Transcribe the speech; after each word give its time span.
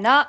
の 0.00 0.26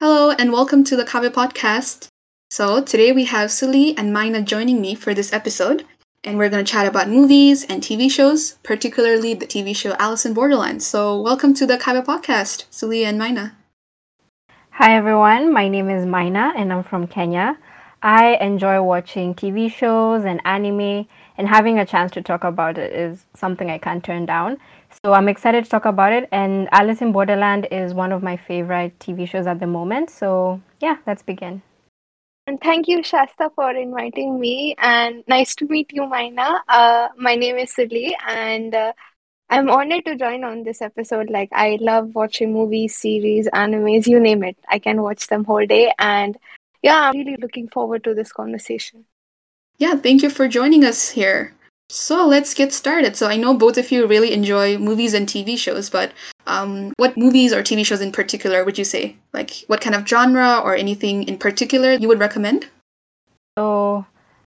Hello 0.00 0.30
and 0.30 0.52
welcome 0.52 0.84
to 0.84 0.96
the 0.96 1.04
Kaiwa 1.04 1.30
podcast. 1.30 2.08
So 2.50 2.82
today 2.82 3.12
we 3.12 3.24
have 3.24 3.50
Sulli 3.50 3.94
and 3.96 4.12
Maina 4.12 4.42
joining 4.42 4.80
me 4.80 4.94
for 4.94 5.14
this 5.14 5.32
episode, 5.32 5.84
and 6.22 6.36
we're 6.36 6.50
going 6.50 6.64
to 6.64 6.70
chat 6.70 6.86
about 6.86 7.08
movies 7.08 7.64
and 7.64 7.82
TV 7.82 8.10
shows, 8.10 8.58
particularly 8.62 9.34
the 9.34 9.46
TV 9.46 9.74
show 9.74 9.94
Alice 9.98 10.26
in 10.26 10.34
Borderland. 10.34 10.82
So 10.82 11.20
welcome 11.20 11.54
to 11.54 11.66
the 11.66 11.78
Kaiwa 11.78 12.04
podcast, 12.04 12.66
Sulli 12.70 13.04
and 13.04 13.18
Maina. 13.18 13.56
Hi 14.72 14.94
everyone, 14.96 15.52
my 15.52 15.68
name 15.68 15.88
is 15.88 16.04
Maina 16.04 16.52
and 16.56 16.72
I'm 16.72 16.82
from 16.82 17.06
Kenya. 17.06 17.56
I 18.02 18.36
enjoy 18.40 18.82
watching 18.82 19.34
TV 19.34 19.70
shows 19.70 20.24
and 20.24 20.40
anime, 20.44 21.06
and 21.36 21.48
having 21.48 21.78
a 21.78 21.86
chance 21.86 22.10
to 22.12 22.22
talk 22.22 22.44
about 22.44 22.76
it 22.76 22.92
is 22.92 23.24
something 23.34 23.70
I 23.70 23.78
can't 23.78 24.04
turn 24.04 24.26
down. 24.26 24.58
So 25.04 25.12
I'm 25.12 25.28
excited 25.28 25.64
to 25.64 25.70
talk 25.70 25.84
about 25.84 26.12
it, 26.12 26.28
and 26.32 26.68
Alice 26.72 27.00
in 27.00 27.12
Borderland 27.12 27.68
is 27.70 27.94
one 27.94 28.12
of 28.12 28.22
my 28.22 28.36
favorite 28.36 28.98
TV 29.00 29.26
shows 29.26 29.46
at 29.46 29.60
the 29.60 29.66
moment. 29.66 30.10
So 30.10 30.60
yeah, 30.80 30.96
let's 31.06 31.22
begin. 31.22 31.62
And 32.46 32.60
thank 32.60 32.88
you, 32.88 33.02
Shasta, 33.02 33.50
for 33.54 33.70
inviting 33.70 34.40
me. 34.40 34.74
And 34.78 35.22
nice 35.28 35.54
to 35.56 35.66
meet 35.66 35.92
you, 35.92 36.06
Maina. 36.08 36.62
Uh, 36.68 37.08
my 37.16 37.36
name 37.36 37.56
is 37.56 37.72
Sulli, 37.72 38.12
and 38.26 38.74
uh, 38.74 38.92
I'm 39.48 39.70
honored 39.70 40.04
to 40.06 40.16
join 40.16 40.42
on 40.42 40.64
this 40.64 40.82
episode. 40.82 41.30
Like, 41.30 41.50
I 41.52 41.78
love 41.80 42.14
watching 42.14 42.52
movies, 42.52 42.96
series, 42.96 43.48
animes, 43.54 44.06
you 44.06 44.18
name 44.18 44.42
it. 44.42 44.56
I 44.68 44.78
can 44.78 45.02
watch 45.02 45.28
them 45.28 45.44
whole 45.44 45.66
day. 45.66 45.92
And 45.98 46.36
yeah, 46.82 47.00
I'm 47.00 47.16
really 47.16 47.36
looking 47.36 47.68
forward 47.68 48.04
to 48.04 48.14
this 48.14 48.32
conversation. 48.32 49.04
Yeah, 49.78 49.94
thank 49.94 50.22
you 50.22 50.30
for 50.30 50.48
joining 50.48 50.84
us 50.84 51.10
here. 51.10 51.54
So 51.92 52.24
let's 52.24 52.54
get 52.54 52.72
started. 52.72 53.16
So 53.16 53.26
I 53.26 53.36
know 53.36 53.52
both 53.52 53.76
of 53.76 53.90
you 53.90 54.06
really 54.06 54.32
enjoy 54.32 54.78
movies 54.78 55.12
and 55.12 55.26
TV 55.26 55.58
shows, 55.58 55.90
but 55.90 56.12
um, 56.46 56.92
what 56.98 57.16
movies 57.16 57.52
or 57.52 57.64
TV 57.64 57.84
shows 57.84 58.00
in 58.00 58.12
particular 58.12 58.64
would 58.64 58.78
you 58.78 58.84
say? 58.84 59.16
Like, 59.32 59.64
what 59.66 59.80
kind 59.80 59.96
of 59.96 60.06
genre 60.06 60.60
or 60.62 60.76
anything 60.76 61.24
in 61.24 61.36
particular 61.36 61.94
you 61.94 62.06
would 62.06 62.20
recommend? 62.20 62.68
So 63.58 64.06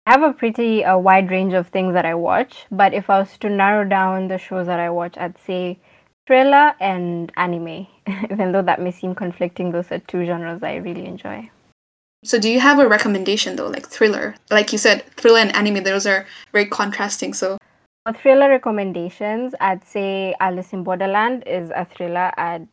I 0.07 0.13
have 0.13 0.23
a 0.23 0.33
pretty 0.33 0.83
uh, 0.83 0.97
wide 0.97 1.31
range 1.31 1.53
of 1.53 1.69
things 1.69 1.93
that 1.93 2.07
I 2.07 2.15
watch, 2.15 2.65
but 2.71 2.95
if 2.95 3.11
I 3.11 3.19
was 3.19 3.37
to 3.39 3.51
narrow 3.51 3.87
down 3.87 4.29
the 4.29 4.39
shows 4.39 4.67
that 4.67 4.81
I 4.81 4.89
watch, 4.89 5.19
I'd 5.19 5.37
say 5.37 5.79
thriller 6.27 6.73
and 6.81 7.31
anime. 7.37 7.87
Even 8.31 8.53
though 8.53 8.63
that 8.63 8.81
may 8.81 8.93
seem 8.93 9.15
conflicting, 9.15 9.73
those 9.73 9.93
are 9.93 9.99
two 9.99 10.25
genres 10.25 10.63
I 10.63 10.77
really 10.77 11.05
enjoy. 11.05 11.51
So 12.25 12.39
do 12.39 12.51
you 12.51 12.61
have 12.61 12.79
a 12.79 12.89
recommendation 12.89 13.57
though, 13.57 13.69
like 13.69 13.87
thriller? 13.87 14.35
Like 14.51 14.73
you 14.73 14.79
said, 14.79 15.05
thriller 15.17 15.39
and 15.39 15.55
anime, 15.55 15.85
those 15.85 16.07
are 16.07 16.27
very 16.53 16.67
contrasting. 16.67 17.35
So 17.35 17.59
For 18.05 18.13
thriller 18.13 18.49
recommendations, 18.49 19.55
I'd 19.61 19.85
say 19.85 20.35
Alice 20.41 20.73
in 20.73 20.83
Borderland 20.83 21.45
is 21.47 21.71
a 21.71 21.85
thriller. 21.85 22.33
I'd, 22.37 22.67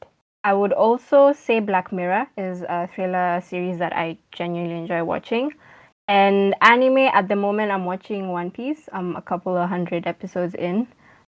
I 0.43 0.53
would 0.53 0.73
also 0.73 1.33
say 1.33 1.59
Black 1.59 1.91
Mirror 1.91 2.27
is 2.37 2.63
a 2.63 2.87
thriller 2.87 3.41
series 3.41 3.77
that 3.79 3.93
I 3.93 4.17
genuinely 4.31 4.77
enjoy 4.77 5.03
watching. 5.03 5.51
And 6.07 6.55
anime, 6.61 7.09
at 7.13 7.27
the 7.27 7.35
moment, 7.35 7.71
I'm 7.71 7.85
watching 7.85 8.29
One 8.29 8.51
Piece. 8.51 8.89
I'm 8.91 9.15
a 9.15 9.21
couple 9.21 9.55
of 9.55 9.69
hundred 9.69 10.05
episodes 10.05 10.53
in. 10.55 10.87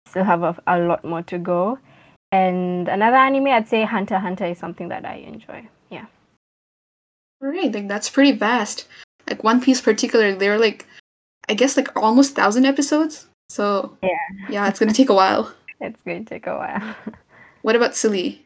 Still 0.08 0.24
have 0.24 0.42
a, 0.42 0.56
a 0.66 0.78
lot 0.78 1.04
more 1.04 1.22
to 1.22 1.38
go. 1.38 1.78
And 2.32 2.88
another 2.88 3.16
anime, 3.16 3.46
I'd 3.46 3.68
say 3.68 3.84
Hunter 3.84 4.18
Hunter 4.18 4.46
is 4.46 4.58
something 4.58 4.88
that 4.88 5.04
I 5.04 5.16
enjoy. 5.16 5.68
Yeah. 7.40 7.48
Right, 7.48 7.72
like 7.72 7.88
that's 7.88 8.10
pretty 8.10 8.32
vast. 8.32 8.86
Like 9.28 9.44
One 9.44 9.60
Piece 9.60 9.80
particularly, 9.80 10.34
they're 10.36 10.58
like 10.58 10.86
I 11.48 11.54
guess 11.54 11.76
like 11.76 11.94
almost 11.96 12.34
thousand 12.34 12.66
episodes. 12.66 13.26
So 13.48 13.96
Yeah. 14.02 14.18
yeah, 14.48 14.68
it's 14.68 14.78
gonna 14.78 14.92
take 14.92 15.10
a 15.10 15.14
while. 15.14 15.52
It's 15.80 16.00
going 16.02 16.24
to 16.24 16.28
take 16.28 16.46
a 16.46 16.56
while. 16.56 16.96
What 17.62 17.76
about 17.76 17.92
Sulli? 17.92 18.38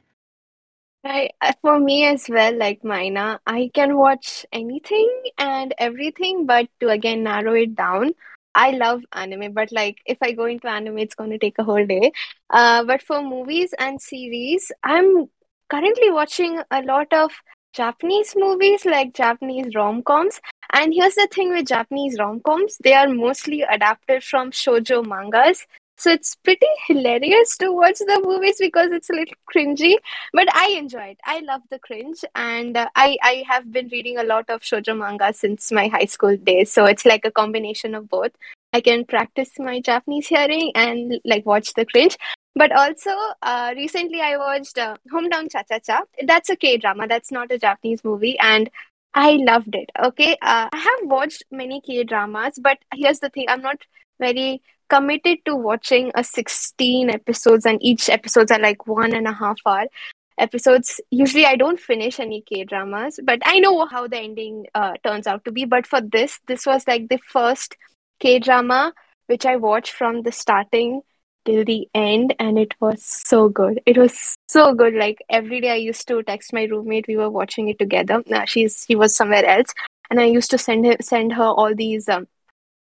Right. 1.05 1.31
uh, 1.41 1.53
For 1.63 1.79
me 1.79 2.05
as 2.07 2.27
well, 2.29 2.57
like 2.57 2.83
Maina, 2.85 3.41
I 3.47 3.71
can 3.73 3.97
watch 3.97 4.45
anything 4.53 5.09
and 5.39 5.73
everything, 5.79 6.45
but 6.47 6.69
to 6.81 6.89
again 6.89 7.23
narrow 7.23 7.55
it 7.55 7.77
down, 7.77 8.15
I 8.55 8.73
love 8.73 9.05
anime, 9.13 9.53
but 9.53 9.71
like 9.73 9.99
if 10.07 10.19
I 10.23 10.33
go 10.33 10.45
into 10.47 10.69
anime, 10.69 10.99
it's 10.99 11.15
going 11.15 11.31
to 11.31 11.39
take 11.39 11.59
a 11.59 11.65
whole 11.65 11.87
day. 11.87 12.13
Uh, 12.51 12.83
but 12.85 13.01
for 13.03 13.23
movies 13.23 13.73
and 13.79 14.01
series, 14.03 14.73
I'm 14.83 15.27
currently 15.69 16.11
watching 16.11 16.61
a 16.71 16.83
lot 16.83 17.13
of 17.13 17.31
Japanese 17.73 18.35
movies, 18.37 18.85
like 18.85 19.15
Japanese 19.15 19.75
rom-coms. 19.75 20.41
And 20.73 20.93
here's 20.95 21.15
the 21.15 21.29
thing 21.33 21.51
with 21.51 21.67
Japanese 21.67 22.19
rom-coms, 22.19 22.79
they 22.83 22.95
are 22.95 23.09
mostly 23.09 23.63
adapted 23.63 24.23
from 24.23 24.51
shoujo 24.51 25.05
mangas. 25.07 25.67
So 25.97 26.11
it's 26.11 26.35
pretty 26.35 26.67
hilarious 26.87 27.59
to 27.59 27.73
watch 27.73 27.99
the 27.99 28.23
movies 28.25 28.57
because 28.59 28.91
it's 28.91 29.11
a 29.11 29.13
little 29.13 29.37
cringy, 29.55 29.97
but 30.33 30.49
I 30.55 30.71
enjoy 30.71 31.09
it. 31.09 31.19
I 31.27 31.41
love 31.41 31.61
the 31.69 31.79
cringe, 31.79 32.25
and 32.35 32.75
uh, 32.75 32.89
I 32.97 33.19
I 33.23 33.45
have 33.47 33.71
been 33.71 33.89
reading 33.89 34.17
a 34.17 34.23
lot 34.23 34.49
of 34.49 34.63
shoujo 34.63 34.97
manga 34.97 35.35
since 35.35 35.71
my 35.71 35.89
high 35.89 36.07
school 36.07 36.39
days. 36.39 36.73
So 36.73 36.87
it's 36.87 37.05
like 37.05 37.27
a 37.27 37.31
combination 37.31 37.95
of 37.95 38.09
both. 38.09 38.33
I 38.73 38.81
can 38.81 39.05
practice 39.05 39.51
my 39.59 39.81
Japanese 39.81 40.29
hearing 40.29 40.73
and 40.75 41.21
like 41.27 41.45
watch 41.45 41.75
the 41.75 41.85
cringe. 41.85 42.17
But 42.55 42.73
also, 42.73 43.11
uh, 43.43 43.73
recently 43.77 44.21
I 44.21 44.37
watched 44.37 44.77
uh, 44.77 44.97
Hometown 45.13 45.51
Cha 45.51 45.63
Cha 45.63 45.79
Cha. 45.79 46.03
That's 46.27 46.51
a 46.51 46.57
K 46.57 46.77
drama. 46.79 47.07
That's 47.07 47.31
not 47.31 47.53
a 47.53 47.59
Japanese 47.59 48.05
movie, 48.05 48.39
and 48.39 48.69
I 49.15 49.33
loved 49.33 49.75
it. 49.75 49.91
Okay, 49.99 50.33
uh, 50.43 50.69
I 50.73 50.77
have 50.77 51.09
watched 51.09 51.45
many 51.51 51.81
K 51.81 52.05
dramas, 52.05 52.59
but 52.61 52.79
here's 52.95 53.21
the 53.21 53.31
thing: 53.31 53.47
I'm 53.49 53.63
not 53.63 53.79
very 54.19 54.63
committed 54.89 55.39
to 55.47 55.55
watching 55.55 56.11
a 56.17 56.25
16 56.25 57.11
episodes, 57.11 57.67
and 57.67 57.83
each 57.83 58.09
episodes 58.11 58.51
are 58.51 58.59
like 58.59 58.87
one 58.87 59.15
and 59.15 59.29
a 59.29 59.33
half 59.33 59.59
hour 59.65 59.87
episodes. 60.37 61.01
Usually, 61.11 61.47
I 61.47 61.55
don't 61.57 61.79
finish 61.79 62.19
any 62.19 62.43
K 62.43 62.65
dramas, 62.65 63.21
but 63.23 63.41
I 63.45 63.61
know 63.61 63.87
how 63.87 64.09
the 64.09 64.19
ending 64.19 64.67
uh, 64.75 64.95
turns 65.05 65.29
out 65.29 65.45
to 65.45 65.53
be. 65.53 65.65
But 65.67 65.87
for 65.87 66.01
this, 66.01 66.41
this 66.49 66.67
was 66.67 66.87
like 66.89 67.09
the 67.09 67.19
first 67.19 67.77
K 68.19 68.39
drama 68.41 68.93
which 69.27 69.47
I 69.47 69.55
watched 69.55 69.93
from 69.93 70.23
the 70.23 70.33
starting 70.33 71.03
till 71.51 71.65
the 71.65 71.89
end, 71.95 72.35
and 72.39 72.59
it 72.59 72.75
was 72.81 73.03
so 73.05 73.49
good. 73.49 73.81
It 73.87 73.99
was 73.99 74.37
so 74.49 74.75
good. 74.75 74.95
Like 74.95 75.23
every 75.29 75.61
day, 75.61 75.73
I 75.73 75.77
used 75.77 76.07
to 76.09 76.23
text 76.23 76.53
my 76.53 76.65
roommate. 76.65 77.09
We 77.09 77.17
were 77.17 77.31
watching 77.31 77.69
it 77.69 77.79
together. 77.79 78.23
Uh, 78.33 78.45
she's 78.45 78.85
she 78.87 78.97
was 78.97 79.17
somewhere 79.17 79.45
else, 79.45 79.75
and 80.11 80.21
I 80.21 80.25
used 80.25 80.51
to 80.53 80.59
send 80.59 80.87
her 80.87 80.97
send 81.01 81.33
her 81.33 81.45
all 81.63 81.75
these. 81.75 82.09
Um, 82.09 82.27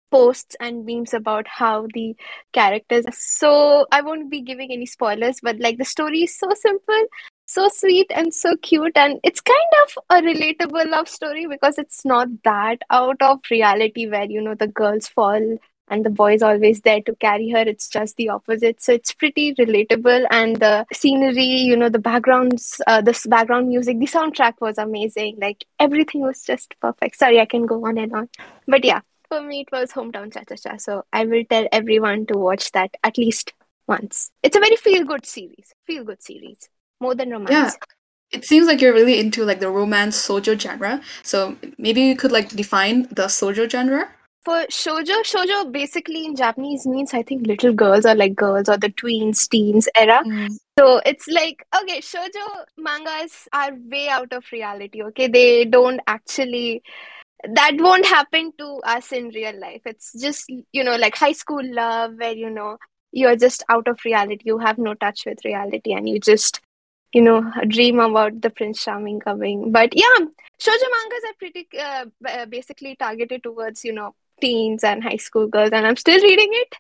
posts 0.10 0.56
and 0.62 0.86
memes 0.86 1.14
about 1.14 1.46
how 1.50 1.86
the 1.94 2.16
characters 2.54 3.06
are 3.06 3.18
so 3.18 3.86
i 3.92 4.00
won't 4.02 4.30
be 4.32 4.40
giving 4.42 4.72
any 4.72 4.86
spoilers 4.86 5.42
but 5.44 5.60
like 5.60 5.78
the 5.78 5.84
story 5.84 6.22
is 6.24 6.40
so 6.40 6.50
simple 6.56 7.04
so 7.46 7.68
sweet 7.68 8.10
and 8.16 8.34
so 8.34 8.56
cute 8.62 8.96
and 8.96 9.20
it's 9.24 9.42
kind 9.42 9.74
of 9.84 9.98
a 10.10 10.22
relatable 10.22 10.90
love 10.90 11.10
story 11.10 11.46
because 11.46 11.78
it's 11.78 12.06
not 12.06 12.30
that 12.46 12.82
out 12.90 13.22
of 13.22 13.40
reality 13.52 14.08
where 14.08 14.24
you 14.24 14.42
know 14.42 14.56
the 14.56 14.68
girls 14.68 15.10
fall 15.10 15.58
and 15.90 16.06
the 16.06 16.10
boy 16.10 16.34
is 16.34 16.44
always 16.44 16.82
there 16.82 17.02
to 17.02 17.16
carry 17.16 17.50
her. 17.50 17.60
It's 17.60 17.88
just 17.90 18.18
the 18.18 18.30
opposite. 18.30 18.82
So 18.82 18.94
it's 18.94 19.14
pretty 19.14 19.54
relatable. 19.56 20.26
And 20.32 20.58
the 20.58 20.86
scenery 20.94 21.44
you 21.44 21.76
know 21.76 21.90
the 21.90 22.00
backgrounds 22.00 22.82
uh, 22.88 23.02
this 23.02 23.26
background 23.26 23.70
music 23.70 24.00
the 24.00 24.08
soundtrack 24.08 24.54
was 24.62 24.78
amazing. 24.78 25.38
Like 25.42 25.66
everything 25.80 26.22
was 26.22 26.44
just 26.44 26.76
perfect. 26.82 27.18
Sorry 27.18 27.40
i 27.40 27.46
can 27.46 27.66
go 27.66 27.86
on 27.86 27.98
and 27.98 28.14
on. 28.14 28.30
But 28.68 28.84
yeah 28.84 29.02
for 29.30 29.42
me 29.42 29.62
it 29.62 29.72
was 29.72 29.92
hometown 29.92 30.34
cha 30.34 30.42
cha 30.48 30.56
cha. 30.56 30.78
So 30.78 31.04
i 31.12 31.26
will 31.26 31.44
tell 31.50 31.68
everyone 31.72 32.26
to 32.28 32.38
watch 32.38 32.72
that 32.72 32.92
at 33.04 33.18
least 33.18 33.54
once. 33.88 34.32
It's 34.44 34.56
a 34.56 34.60
very 34.60 34.76
feel 34.76 35.06
good 35.06 35.26
series. 35.26 35.74
Feel 35.86 36.04
good 36.04 36.22
series. 36.22 36.70
More 37.00 37.16
than 37.16 37.32
romance. 37.32 37.52
Yeah. 37.52 37.72
It 38.30 38.44
seems 38.44 38.68
like 38.68 38.82
you're 38.82 38.94
really 38.94 39.20
into 39.20 39.46
like 39.46 39.62
the 39.62 39.70
romance 39.70 40.28
shoujo 40.28 40.60
genre. 40.60 41.02
So 41.24 41.56
maybe 41.78 42.02
you 42.02 42.16
could 42.16 42.32
like 42.32 42.50
define 42.50 43.04
the 43.04 43.28
shoujo 43.28 43.70
genre. 43.70 44.10
For 44.48 44.60
shoujo 44.78 45.16
shoujo 45.32 45.58
basically 45.72 46.26
in 46.26 46.36
japanese 46.42 46.88
means 46.94 47.14
i 47.20 47.22
think 47.32 47.48
little 47.52 47.74
girls 47.82 48.06
or 48.12 48.16
like 48.22 48.36
girls 48.42 48.70
or 48.76 48.78
the 48.86 48.90
tweens 49.02 49.48
teens 49.56 49.90
era 50.04 50.22
So 50.78 51.02
it's 51.06 51.28
like, 51.28 51.66
okay, 51.76 52.02
shoujo 52.02 52.48
mangas 52.78 53.48
are 53.52 53.72
way 53.94 54.10
out 54.10 54.32
of 54.32 54.46
reality, 54.52 55.02
okay? 55.06 55.28
They 55.28 55.66
don't 55.66 56.00
actually, 56.06 56.84
that 57.56 57.78
won't 57.80 58.06
happen 58.06 58.52
to 58.60 58.68
us 58.84 59.12
in 59.12 59.30
real 59.30 59.60
life. 59.60 59.82
It's 59.86 60.14
just, 60.22 60.52
you 60.72 60.84
know, 60.84 60.96
like 60.98 61.16
high 61.16 61.32
school 61.32 61.64
love 61.64 62.14
where, 62.18 62.34
you 62.34 62.52
know, 62.52 62.78
you're 63.12 63.36
just 63.36 63.64
out 63.70 63.88
of 63.88 64.06
reality. 64.06 64.44
You 64.46 64.60
have 64.60 64.78
no 64.78 64.94
touch 64.94 65.26
with 65.26 65.44
reality 65.44 65.94
and 65.94 66.08
you 66.08 66.20
just, 66.20 66.62
you 67.12 67.24
know, 67.24 67.52
dream 67.68 68.00
about 68.00 68.40
the 68.44 68.52
Prince 68.52 68.84
Charming 68.84 69.20
coming. 69.20 69.72
But 69.72 69.96
yeah, 69.96 70.20
shoujo 70.60 70.94
mangas 70.96 71.28
are 71.32 71.38
pretty 71.40 71.68
uh, 71.80 72.06
uh, 72.30 72.46
basically 72.46 72.96
targeted 72.96 73.42
towards, 73.42 73.84
you 73.84 73.94
know, 73.94 74.14
teens 74.42 74.84
and 74.84 75.04
high 75.04 75.18
school 75.18 75.48
girls, 75.48 75.72
and 75.72 75.86
I'm 75.86 75.96
still 75.98 76.22
reading 76.22 76.50
it. 76.52 76.76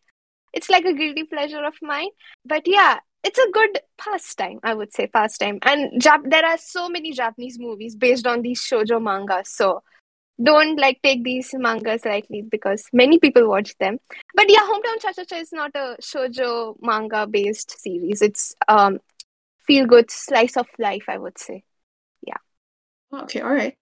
It's 0.54 0.70
like 0.70 0.86
a 0.86 0.94
guilty 0.94 1.24
pleasure 1.24 1.64
of 1.64 1.76
mine. 1.82 2.10
But 2.46 2.64
yeah, 2.68 3.00
it's 3.24 3.38
a 3.38 3.52
good 3.52 3.80
pastime, 3.98 4.60
I 4.64 4.74
would 4.74 4.94
say, 4.94 5.08
pastime. 5.08 5.60
And 5.64 6.02
Jap- 6.02 6.30
there 6.30 6.46
are 6.46 6.58
so 6.58 6.90
many 6.90 7.12
Japanese 7.12 7.60
movies 7.60 7.96
based 7.96 8.26
on 8.26 8.42
these 8.42 8.62
shoujo 8.62 9.02
mangas. 9.02 9.50
So 9.50 9.84
don't 10.42 10.80
like 10.80 11.00
take 11.02 11.24
these 11.24 11.52
mangas 11.56 12.06
lightly 12.06 12.44
because 12.44 12.86
many 12.94 13.20
people 13.20 13.48
watch 13.48 13.76
them. 13.80 13.98
But 14.36 14.46
yeah, 14.50 14.60
Hometown 14.60 15.02
Cha 15.02 15.12
Cha 15.12 15.24
Cha 15.24 15.36
is 15.38 15.52
not 15.52 15.72
a 15.76 15.98
shoujo 16.02 16.76
manga 16.82 17.28
based 17.28 17.80
series. 17.80 18.22
It's 18.22 18.56
um 18.68 19.00
feel 19.66 19.86
good 19.86 20.10
slice 20.10 20.58
of 20.58 20.68
life, 20.80 21.06
I 21.08 21.18
would 21.18 21.38
say. 21.38 21.64
Yeah. 22.22 22.38
Okay, 23.14 23.42
all 23.42 23.54
right. 23.54 23.76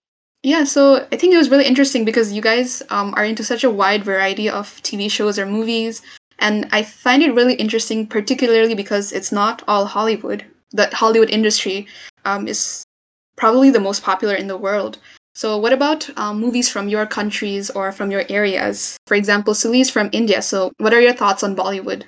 Yeah, 0.46 0.64
so 0.64 1.08
I 1.12 1.18
think 1.18 1.34
it 1.34 1.38
was 1.38 1.50
really 1.50 1.66
interesting 1.66 2.06
because 2.06 2.32
you 2.32 2.40
guys 2.40 2.84
um, 2.92 3.16
are 3.18 3.26
into 3.26 3.44
such 3.44 3.64
a 3.64 3.70
wide 3.72 4.04
variety 4.04 4.48
of 4.48 4.80
TV 4.84 5.10
shows 5.10 5.40
or 5.40 5.48
movies. 5.48 6.04
And 6.38 6.70
I 6.72 6.84
find 6.84 7.24
it 7.24 7.34
really 7.34 7.56
interesting, 7.56 8.06
particularly 8.06 8.76
because 8.76 9.12
it's 9.12 9.32
not 9.32 9.64
all 9.68 9.88
Hollywood. 9.88 10.46
The 10.70 10.88
Hollywood 10.94 11.32
industry 11.32 11.88
um, 12.26 12.48
is 12.48 12.84
probably 13.36 13.72
the 13.72 13.80
most 13.80 14.04
popular 14.04 14.36
in 14.36 14.46
the 14.46 14.56
world. 14.56 15.00
So, 15.34 15.58
what 15.58 15.74
about 15.74 16.08
um, 16.16 16.40
movies 16.40 16.70
from 16.70 16.90
your 16.90 17.08
countries 17.08 17.72
or 17.72 17.92
from 17.92 18.12
your 18.12 18.26
areas? 18.30 18.98
For 19.08 19.16
example, 19.16 19.56
Sulli's 19.56 19.90
from 19.90 20.12
India. 20.12 20.44
So, 20.44 20.72
what 20.78 20.94
are 20.94 21.02
your 21.02 21.14
thoughts 21.14 21.42
on 21.42 21.56
Bollywood? 21.56 22.04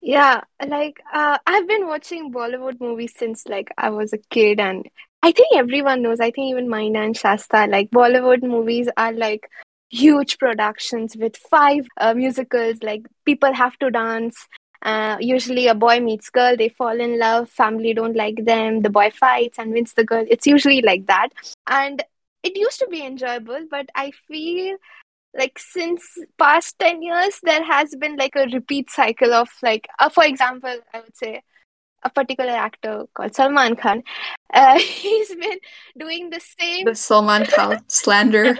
Yeah, 0.00 0.40
like 0.66 0.98
uh, 1.12 1.36
I've 1.46 1.68
been 1.68 1.86
watching 1.86 2.32
Bollywood 2.32 2.80
movies 2.80 3.12
since 3.14 3.46
like 3.46 3.68
I 3.76 3.90
was 3.90 4.14
a 4.14 4.18
kid, 4.30 4.60
and 4.60 4.88
I 5.26 5.32
think 5.32 5.56
everyone 5.56 6.02
knows. 6.02 6.20
I 6.20 6.30
think 6.30 6.50
even 6.50 6.68
Maina 6.68 7.00
and 7.00 7.16
Shasta, 7.16 7.66
like 7.68 7.90
Bollywood 7.90 8.44
movies 8.44 8.88
are 8.96 9.12
like 9.12 9.50
huge 9.90 10.38
productions 10.38 11.16
with 11.16 11.36
five 11.36 11.84
uh, 12.00 12.14
musicals. 12.14 12.76
Like 12.80 13.02
people 13.24 13.52
have 13.52 13.76
to 13.80 13.90
dance. 13.90 14.46
Uh, 14.82 15.16
usually, 15.18 15.66
a 15.66 15.74
boy 15.74 15.98
meets 15.98 16.30
girl, 16.30 16.56
they 16.56 16.68
fall 16.68 17.00
in 17.00 17.18
love, 17.18 17.50
family 17.50 17.92
don't 17.92 18.14
like 18.14 18.44
them, 18.44 18.82
the 18.82 18.90
boy 18.90 19.10
fights 19.10 19.58
and 19.58 19.72
wins 19.72 19.94
the 19.94 20.04
girl. 20.04 20.24
It's 20.30 20.46
usually 20.46 20.80
like 20.80 21.06
that, 21.06 21.30
and 21.66 22.04
it 22.44 22.56
used 22.56 22.78
to 22.78 22.86
be 22.86 23.04
enjoyable, 23.04 23.66
but 23.68 23.88
I 23.96 24.12
feel 24.28 24.76
like 25.36 25.58
since 25.58 26.04
past 26.38 26.78
10 26.78 27.02
years 27.02 27.40
there 27.42 27.64
has 27.64 27.96
been 27.96 28.16
like 28.16 28.36
a 28.36 28.46
repeat 28.52 28.90
cycle 28.90 29.32
of 29.32 29.48
like 29.62 29.88
uh, 29.98 30.08
for 30.08 30.24
example 30.24 30.78
i 30.94 31.00
would 31.00 31.16
say 31.16 31.42
a 32.02 32.10
particular 32.10 32.52
actor 32.52 33.04
called 33.14 33.34
salman 33.34 33.76
khan. 33.76 34.02
Uh, 34.52 34.78
he's 34.78 35.34
been 35.34 35.58
doing 35.98 36.30
the 36.30 36.40
same 36.40 36.84
the 36.84 36.94
salman 36.94 37.46
khan 37.46 37.82
slander. 37.88 38.58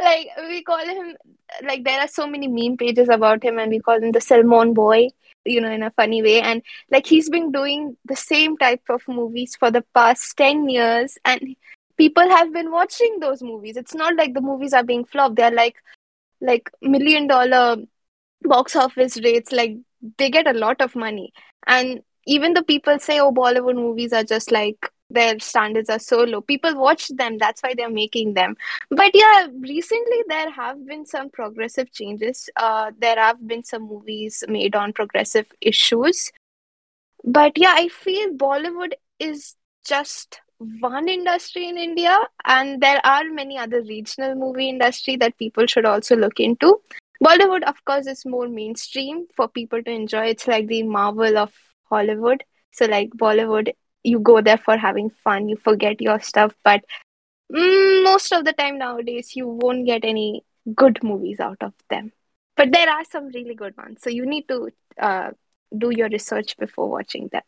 Like 0.00 0.28
we 0.48 0.62
call 0.62 0.84
him 0.84 1.16
like 1.64 1.84
there 1.84 2.00
are 2.00 2.08
so 2.08 2.26
many 2.26 2.48
meme 2.48 2.76
pages 2.76 3.08
about 3.08 3.44
him 3.44 3.58
and 3.58 3.70
we 3.70 3.80
call 3.80 4.02
him 4.02 4.12
the 4.12 4.20
salmon 4.20 4.72
boy 4.72 5.08
you 5.44 5.60
know 5.60 5.70
in 5.70 5.82
a 5.82 5.90
funny 5.90 6.22
way. 6.22 6.40
And 6.40 6.62
like 6.90 7.06
he's 7.06 7.28
been 7.28 7.52
doing 7.52 7.96
the 8.04 8.16
same 8.16 8.56
type 8.56 8.82
of 8.88 9.02
movies 9.08 9.56
for 9.56 9.70
the 9.70 9.84
past 9.94 10.36
10 10.36 10.68
years 10.68 11.18
and 11.24 11.56
people 11.96 12.28
have 12.28 12.52
been 12.52 12.70
watching 12.70 13.18
those 13.20 13.42
movies. 13.42 13.76
It's 13.76 13.94
not 13.94 14.16
like 14.16 14.34
the 14.34 14.40
movies 14.40 14.72
are 14.72 14.84
being 14.84 15.04
flopped. 15.04 15.36
They're 15.36 15.50
like 15.50 15.76
like 16.40 16.70
million 16.80 17.26
dollar 17.26 17.76
box 18.42 18.76
office 18.76 19.18
rates. 19.22 19.52
Like 19.52 19.76
they 20.18 20.30
get 20.30 20.46
a 20.46 20.58
lot 20.58 20.80
of 20.80 20.96
money. 20.96 21.32
And 21.66 22.02
even 22.26 22.54
the 22.54 22.62
people 22.62 22.98
say 22.98 23.18
oh 23.20 23.32
bollywood 23.32 23.76
movies 23.76 24.12
are 24.12 24.24
just 24.24 24.52
like 24.52 24.90
their 25.10 25.38
standards 25.38 25.90
are 25.90 25.98
so 25.98 26.24
low 26.24 26.40
people 26.40 26.74
watch 26.76 27.08
them 27.08 27.36
that's 27.38 27.62
why 27.62 27.74
they're 27.76 27.90
making 27.90 28.34
them 28.34 28.56
but 28.90 29.10
yeah 29.14 29.46
recently 29.60 30.22
there 30.28 30.50
have 30.50 30.86
been 30.86 31.04
some 31.04 31.28
progressive 31.30 31.92
changes 31.92 32.48
uh, 32.56 32.90
there 32.98 33.16
have 33.16 33.46
been 33.46 33.62
some 33.62 33.82
movies 33.82 34.42
made 34.48 34.74
on 34.74 34.92
progressive 34.92 35.46
issues 35.60 36.30
but 37.24 37.52
yeah 37.56 37.74
i 37.76 37.88
feel 37.88 38.30
bollywood 38.30 38.92
is 39.18 39.56
just 39.84 40.40
one 40.80 41.08
industry 41.08 41.68
in 41.68 41.76
India, 41.76 42.16
and 42.44 42.80
there 42.80 43.04
are 43.04 43.24
many 43.24 43.58
other 43.58 43.82
regional 43.82 44.34
movie 44.34 44.68
industry 44.68 45.16
that 45.16 45.36
people 45.38 45.66
should 45.66 45.84
also 45.84 46.16
look 46.16 46.38
into. 46.38 46.80
Bollywood, 47.22 47.62
of 47.64 47.84
course, 47.84 48.06
is 48.06 48.24
more 48.26 48.48
mainstream 48.48 49.26
for 49.34 49.48
people 49.48 49.82
to 49.82 49.90
enjoy. 49.90 50.26
It's 50.26 50.46
like 50.46 50.66
the 50.66 50.82
Marvel 50.82 51.38
of 51.38 51.52
Hollywood. 51.92 52.44
So, 52.72 52.86
like 52.86 53.10
Bollywood, 53.10 53.72
you 54.04 54.20
go 54.20 54.40
there 54.42 54.58
for 54.58 54.76
having 54.76 55.10
fun, 55.10 55.48
you 55.48 55.56
forget 55.56 56.00
your 56.00 56.20
stuff, 56.20 56.54
but 56.64 56.82
mm, 57.52 58.04
most 58.04 58.32
of 58.32 58.44
the 58.44 58.52
time 58.52 58.78
nowadays, 58.78 59.36
you 59.36 59.48
won't 59.48 59.86
get 59.86 60.04
any 60.04 60.44
good 60.74 61.02
movies 61.02 61.40
out 61.40 61.62
of 61.62 61.74
them. 61.90 62.12
But 62.56 62.72
there 62.72 62.88
are 62.90 63.04
some 63.04 63.28
really 63.28 63.54
good 63.54 63.76
ones. 63.76 64.00
So, 64.02 64.10
you 64.10 64.26
need 64.26 64.48
to 64.48 64.70
uh, 65.00 65.30
do 65.76 65.90
your 65.90 66.08
research 66.08 66.56
before 66.58 66.88
watching 66.90 67.28
them. 67.32 67.42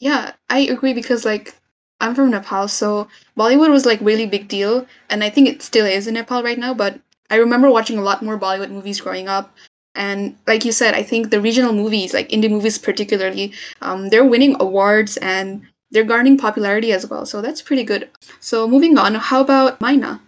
Yeah, 0.00 0.32
I 0.50 0.60
agree 0.60 0.94
because, 0.94 1.24
like, 1.24 1.54
I'm 2.00 2.14
from 2.14 2.30
Nepal, 2.30 2.68
so 2.68 3.08
Bollywood 3.36 3.70
was 3.70 3.86
like 3.86 4.00
really 4.00 4.26
big 4.26 4.48
deal, 4.48 4.86
and 5.08 5.24
I 5.24 5.30
think 5.30 5.48
it 5.48 5.62
still 5.62 5.86
is 5.86 6.06
in 6.06 6.14
Nepal 6.14 6.42
right 6.42 6.58
now. 6.58 6.74
But 6.74 7.00
I 7.30 7.36
remember 7.36 7.70
watching 7.70 7.98
a 7.98 8.02
lot 8.02 8.22
more 8.22 8.38
Bollywood 8.38 8.70
movies 8.70 9.00
growing 9.00 9.28
up, 9.28 9.54
and 9.94 10.36
like 10.46 10.64
you 10.64 10.72
said, 10.72 10.94
I 10.94 11.02
think 11.02 11.30
the 11.30 11.40
regional 11.40 11.72
movies, 11.72 12.12
like 12.12 12.28
indie 12.30 12.50
movies 12.50 12.78
particularly, 12.78 13.52
um, 13.80 14.08
they're 14.08 14.24
winning 14.24 14.56
awards 14.60 15.16
and 15.18 15.66
they're 15.90 16.04
garnering 16.04 16.36
popularity 16.38 16.92
as 16.92 17.08
well. 17.08 17.24
So 17.26 17.40
that's 17.40 17.62
pretty 17.62 17.84
good. 17.84 18.10
So 18.40 18.66
moving 18.66 18.98
on, 18.98 19.14
how 19.14 19.40
about 19.40 19.80
Maina? 19.80 20.20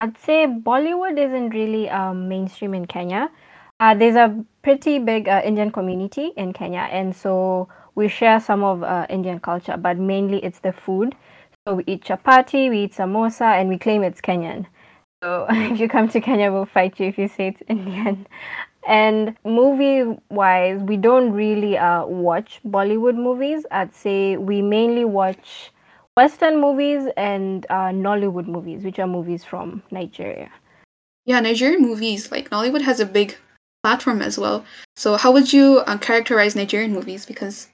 I'd 0.00 0.18
say 0.18 0.46
Bollywood 0.46 1.18
isn't 1.18 1.50
really 1.50 1.88
um, 1.88 2.28
mainstream 2.28 2.74
in 2.74 2.86
Kenya. 2.86 3.30
Uh, 3.80 3.94
there's 3.94 4.16
a 4.16 4.44
pretty 4.62 4.98
big 4.98 5.28
uh, 5.28 5.42
Indian 5.44 5.70
community 5.70 6.32
in 6.36 6.52
Kenya, 6.52 6.88
and 6.90 7.14
so 7.14 7.68
we 7.94 8.08
share 8.08 8.40
some 8.40 8.64
of 8.64 8.82
uh, 8.82 9.06
Indian 9.10 9.38
culture, 9.38 9.76
but 9.76 9.98
mainly 9.98 10.42
it's 10.44 10.60
the 10.60 10.72
food. 10.72 11.14
So 11.66 11.74
we 11.74 11.84
eat 11.86 12.04
chapati, 12.04 12.70
we 12.70 12.84
eat 12.84 12.92
samosa, 12.92 13.60
and 13.60 13.68
we 13.68 13.76
claim 13.78 14.02
it's 14.02 14.20
Kenyan. 14.20 14.66
So 15.22 15.46
if 15.50 15.80
you 15.80 15.88
come 15.88 16.08
to 16.08 16.20
Kenya, 16.20 16.52
we'll 16.52 16.66
fight 16.66 16.98
you 17.00 17.06
if 17.06 17.18
you 17.18 17.28
say 17.28 17.48
it's 17.48 17.62
Indian. 17.68 18.26
And 18.86 19.36
movie 19.44 20.16
wise, 20.30 20.80
we 20.80 20.96
don't 20.96 21.32
really 21.32 21.76
uh, 21.76 22.06
watch 22.06 22.60
Bollywood 22.64 23.16
movies. 23.16 23.66
I'd 23.70 23.94
say 23.94 24.36
we 24.36 24.62
mainly 24.62 25.04
watch 25.04 25.72
Western 26.16 26.60
movies 26.60 27.08
and 27.16 27.66
uh, 27.68 27.90
Nollywood 27.90 28.46
movies, 28.46 28.84
which 28.84 28.98
are 28.98 29.08
movies 29.08 29.44
from 29.44 29.82
Nigeria. 29.90 30.50
Yeah, 31.24 31.40
Nigerian 31.40 31.82
movies, 31.82 32.30
like 32.30 32.50
Nollywood 32.50 32.82
has 32.82 33.00
a 33.00 33.06
big 33.06 33.36
platform 33.82 34.22
as 34.22 34.38
well. 34.38 34.64
So, 34.94 35.16
how 35.16 35.32
would 35.32 35.52
you 35.52 35.78
uh, 35.86 35.98
characterize 35.98 36.54
Nigerian 36.54 36.92
movies? 36.92 37.26
Because 37.26 37.68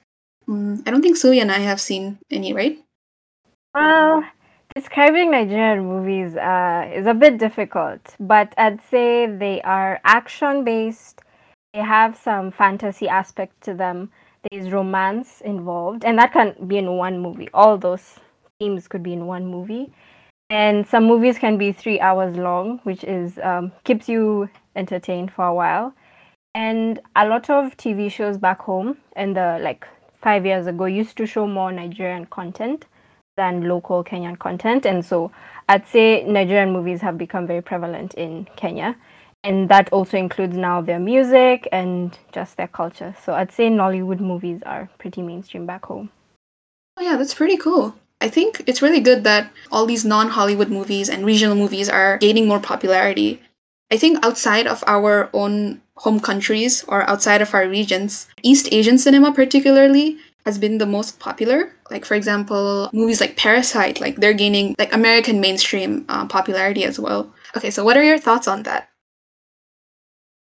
Mm, 0.47 0.85
I 0.85 0.91
don't 0.91 1.01
think 1.01 1.17
Sulli 1.17 1.41
and 1.41 1.51
I 1.51 1.59
have 1.59 1.79
seen 1.79 2.19
any, 2.29 2.53
right? 2.53 2.77
Well, 3.73 4.23
describing 4.75 5.31
Nigerian 5.31 5.85
movies 5.85 6.35
uh, 6.35 6.89
is 6.93 7.05
a 7.05 7.13
bit 7.13 7.37
difficult, 7.37 8.15
but 8.19 8.53
I'd 8.57 8.81
say 8.89 9.27
they 9.27 9.61
are 9.61 9.99
action 10.03 10.63
based. 10.63 11.21
They 11.73 11.81
have 11.81 12.17
some 12.17 12.51
fantasy 12.51 13.07
aspect 13.07 13.61
to 13.61 13.73
them. 13.73 14.11
There's 14.51 14.71
romance 14.71 15.41
involved, 15.41 16.03
and 16.03 16.17
that 16.17 16.33
can 16.33 16.55
be 16.67 16.77
in 16.77 16.97
one 16.97 17.19
movie. 17.19 17.49
All 17.53 17.77
those 17.77 18.19
themes 18.59 18.87
could 18.87 19.03
be 19.03 19.13
in 19.13 19.25
one 19.27 19.45
movie. 19.45 19.91
And 20.49 20.85
some 20.85 21.05
movies 21.05 21.39
can 21.39 21.57
be 21.57 21.71
three 21.71 21.99
hours 21.99 22.35
long, 22.35 22.79
which 22.83 23.03
is 23.03 23.39
um, 23.41 23.71
keeps 23.85 24.09
you 24.09 24.49
entertained 24.75 25.31
for 25.31 25.45
a 25.45 25.53
while. 25.53 25.93
And 26.53 26.99
a 27.15 27.27
lot 27.27 27.49
of 27.49 27.77
TV 27.77 28.11
shows 28.11 28.37
back 28.37 28.59
home 28.59 28.97
in 29.15 29.33
the 29.33 29.57
like 29.61 29.87
five 30.21 30.45
years 30.45 30.67
ago 30.67 30.85
used 30.85 31.17
to 31.17 31.25
show 31.25 31.47
more 31.47 31.71
Nigerian 31.71 32.25
content 32.25 32.85
than 33.35 33.67
local 33.67 34.03
Kenyan 34.03 34.37
content. 34.37 34.85
And 34.85 35.03
so 35.03 35.31
I'd 35.69 35.87
say 35.87 36.23
Nigerian 36.23 36.71
movies 36.71 37.01
have 37.01 37.17
become 37.17 37.47
very 37.47 37.61
prevalent 37.61 38.13
in 38.13 38.47
Kenya. 38.55 38.95
And 39.43 39.67
that 39.69 39.91
also 39.91 40.17
includes 40.17 40.55
now 40.55 40.81
their 40.81 40.99
music 40.99 41.67
and 41.71 42.17
just 42.31 42.55
their 42.57 42.67
culture. 42.67 43.13
So 43.23 43.33
I'd 43.33 43.51
say 43.51 43.69
Nollywood 43.69 44.19
movies 44.19 44.61
are 44.63 44.89
pretty 44.99 45.21
mainstream 45.21 45.65
back 45.65 45.85
home. 45.85 46.11
Oh, 46.97 47.03
yeah, 47.03 47.17
that's 47.17 47.33
pretty 47.33 47.57
cool. 47.57 47.95
I 48.21 48.29
think 48.29 48.63
it's 48.67 48.81
really 48.81 49.01
good 49.01 49.25
that 49.25 49.51
all 49.69 49.85
these 49.85 50.05
non 50.05 50.29
Hollywood 50.29 50.69
movies 50.69 51.09
and 51.09 51.25
regional 51.25 51.55
movies 51.55 51.89
are 51.89 52.17
gaining 52.19 52.47
more 52.47 52.59
popularity. 52.59 53.41
I 53.91 53.97
think 53.97 54.25
outside 54.25 54.65
of 54.65 54.83
our 54.87 55.29
own 55.33 55.81
home 55.97 56.19
countries 56.21 56.83
or 56.87 57.07
outside 57.09 57.41
of 57.41 57.53
our 57.53 57.67
regions, 57.67 58.27
East 58.41 58.69
Asian 58.71 58.97
cinema 58.97 59.33
particularly 59.33 60.17
has 60.45 60.57
been 60.57 60.77
the 60.77 60.85
most 60.85 61.19
popular. 61.19 61.71
Like 61.89 62.05
for 62.05 62.15
example, 62.15 62.89
movies 62.93 63.21
like 63.21 63.37
Parasite, 63.37 64.01
like 64.01 64.17
they're 64.17 64.33
gaining 64.33 64.75
like 64.77 64.93
American 64.93 65.39
mainstream 65.39 66.05
uh, 66.09 66.25
popularity 66.27 66.83
as 66.83 66.99
well. 66.99 67.31
Okay, 67.55 67.69
so 67.69 67.83
what 67.83 67.97
are 67.97 68.03
your 68.03 68.17
thoughts 68.17 68.47
on 68.47 68.63
that? 68.63 68.89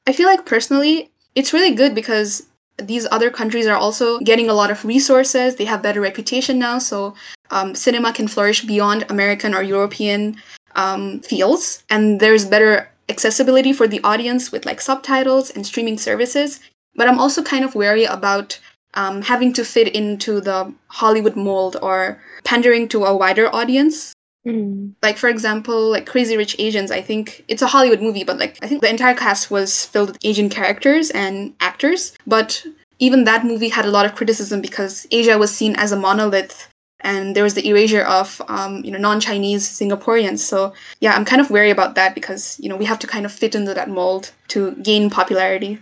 I 0.08 0.14
feel 0.14 0.28
like 0.28 0.46
personally, 0.46 1.12
it's 1.34 1.54
really 1.54 1.74
good 1.74 1.96
because 1.96 2.48
these 2.78 3.08
other 3.12 3.30
countries 3.30 3.68
are 3.68 3.78
also 3.78 4.20
getting 4.20 4.50
a 4.50 4.54
lot 4.54 4.72
of 4.72 4.84
resources. 4.86 5.56
They 5.56 5.66
have 5.66 5.82
better 5.82 6.02
reputation 6.02 6.60
now, 6.60 6.78
so 6.80 7.16
um, 7.52 7.74
cinema 7.76 8.12
can 8.14 8.28
flourish 8.28 8.64
beyond 8.66 9.06
American 9.10 9.54
or 9.54 9.64
European 9.64 10.38
um, 10.76 11.22
fields, 11.22 11.84
and 11.90 12.20
there's 12.20 12.46
better 12.46 12.90
accessibility 13.08 13.72
for 13.72 13.88
the 13.88 14.02
audience 14.04 14.52
with 14.52 14.66
like 14.66 14.82
subtitles 14.82 15.52
and 15.52 15.66
streaming 15.66 15.98
services. 15.98 16.60
But 16.96 17.08
I'm 17.08 17.20
also 17.20 17.44
kind 17.44 17.66
of 17.66 17.76
wary 17.76 18.06
about 18.06 18.60
um, 18.96 19.22
having 19.22 19.54
to 19.54 19.66
fit 19.66 19.90
into 19.96 20.42
the 20.42 20.74
Hollywood 20.88 21.36
mold 21.36 21.78
or 21.82 22.22
pandering 22.44 22.88
to 22.90 23.06
a 23.06 23.16
wider 23.16 23.54
audience. 23.54 24.14
Mm. 24.46 24.94
Like 25.02 25.18
for 25.18 25.30
example, 25.30 25.90
like 25.90 26.06
Crazy 26.06 26.38
Rich 26.38 26.56
Asians, 26.60 26.92
I 26.92 27.02
think 27.02 27.44
it's 27.48 27.62
a 27.62 27.68
Hollywood 27.68 28.02
movie, 28.02 28.24
but 28.24 28.38
like 28.38 28.58
I 28.62 28.68
think 28.68 28.82
the 28.82 28.90
entire 28.90 29.16
cast 29.16 29.50
was 29.50 29.86
filled 29.86 30.10
with 30.10 30.20
Asian 30.24 30.50
characters 30.50 31.10
and 31.12 31.54
actors. 31.60 32.14
But 32.28 32.64
even 33.00 33.24
that 33.26 33.44
movie 33.44 33.70
had 33.70 33.86
a 33.86 33.92
lot 33.92 34.06
of 34.06 34.16
criticism 34.16 34.62
because 34.62 35.08
Asia 35.12 35.38
was 35.38 35.54
seen 35.54 35.76
as 35.76 35.92
a 35.92 35.98
monolith 35.98 36.70
and 37.02 37.36
there 37.36 37.44
was 37.44 37.54
the 37.54 37.68
erasure 37.68 38.04
of 38.04 38.42
um, 38.48 38.84
you 38.84 38.92
know 38.92 38.98
non-Chinese 38.98 39.68
Singaporeans. 39.68 40.40
So 40.40 40.74
yeah, 41.00 41.14
I'm 41.14 41.26
kind 41.26 41.42
of 41.42 41.50
wary 41.50 41.72
about 41.72 41.96
that 41.96 42.16
because 42.16 42.60
you 42.60 42.70
know 42.70 42.76
we 42.76 42.86
have 42.86 43.00
to 43.00 43.08
kind 43.08 43.26
of 43.26 43.32
fit 43.32 43.56
into 43.56 43.74
that 43.74 43.90
mold 43.90 44.32
to 44.50 44.72
gain 44.76 45.10
popularity. 45.10 45.80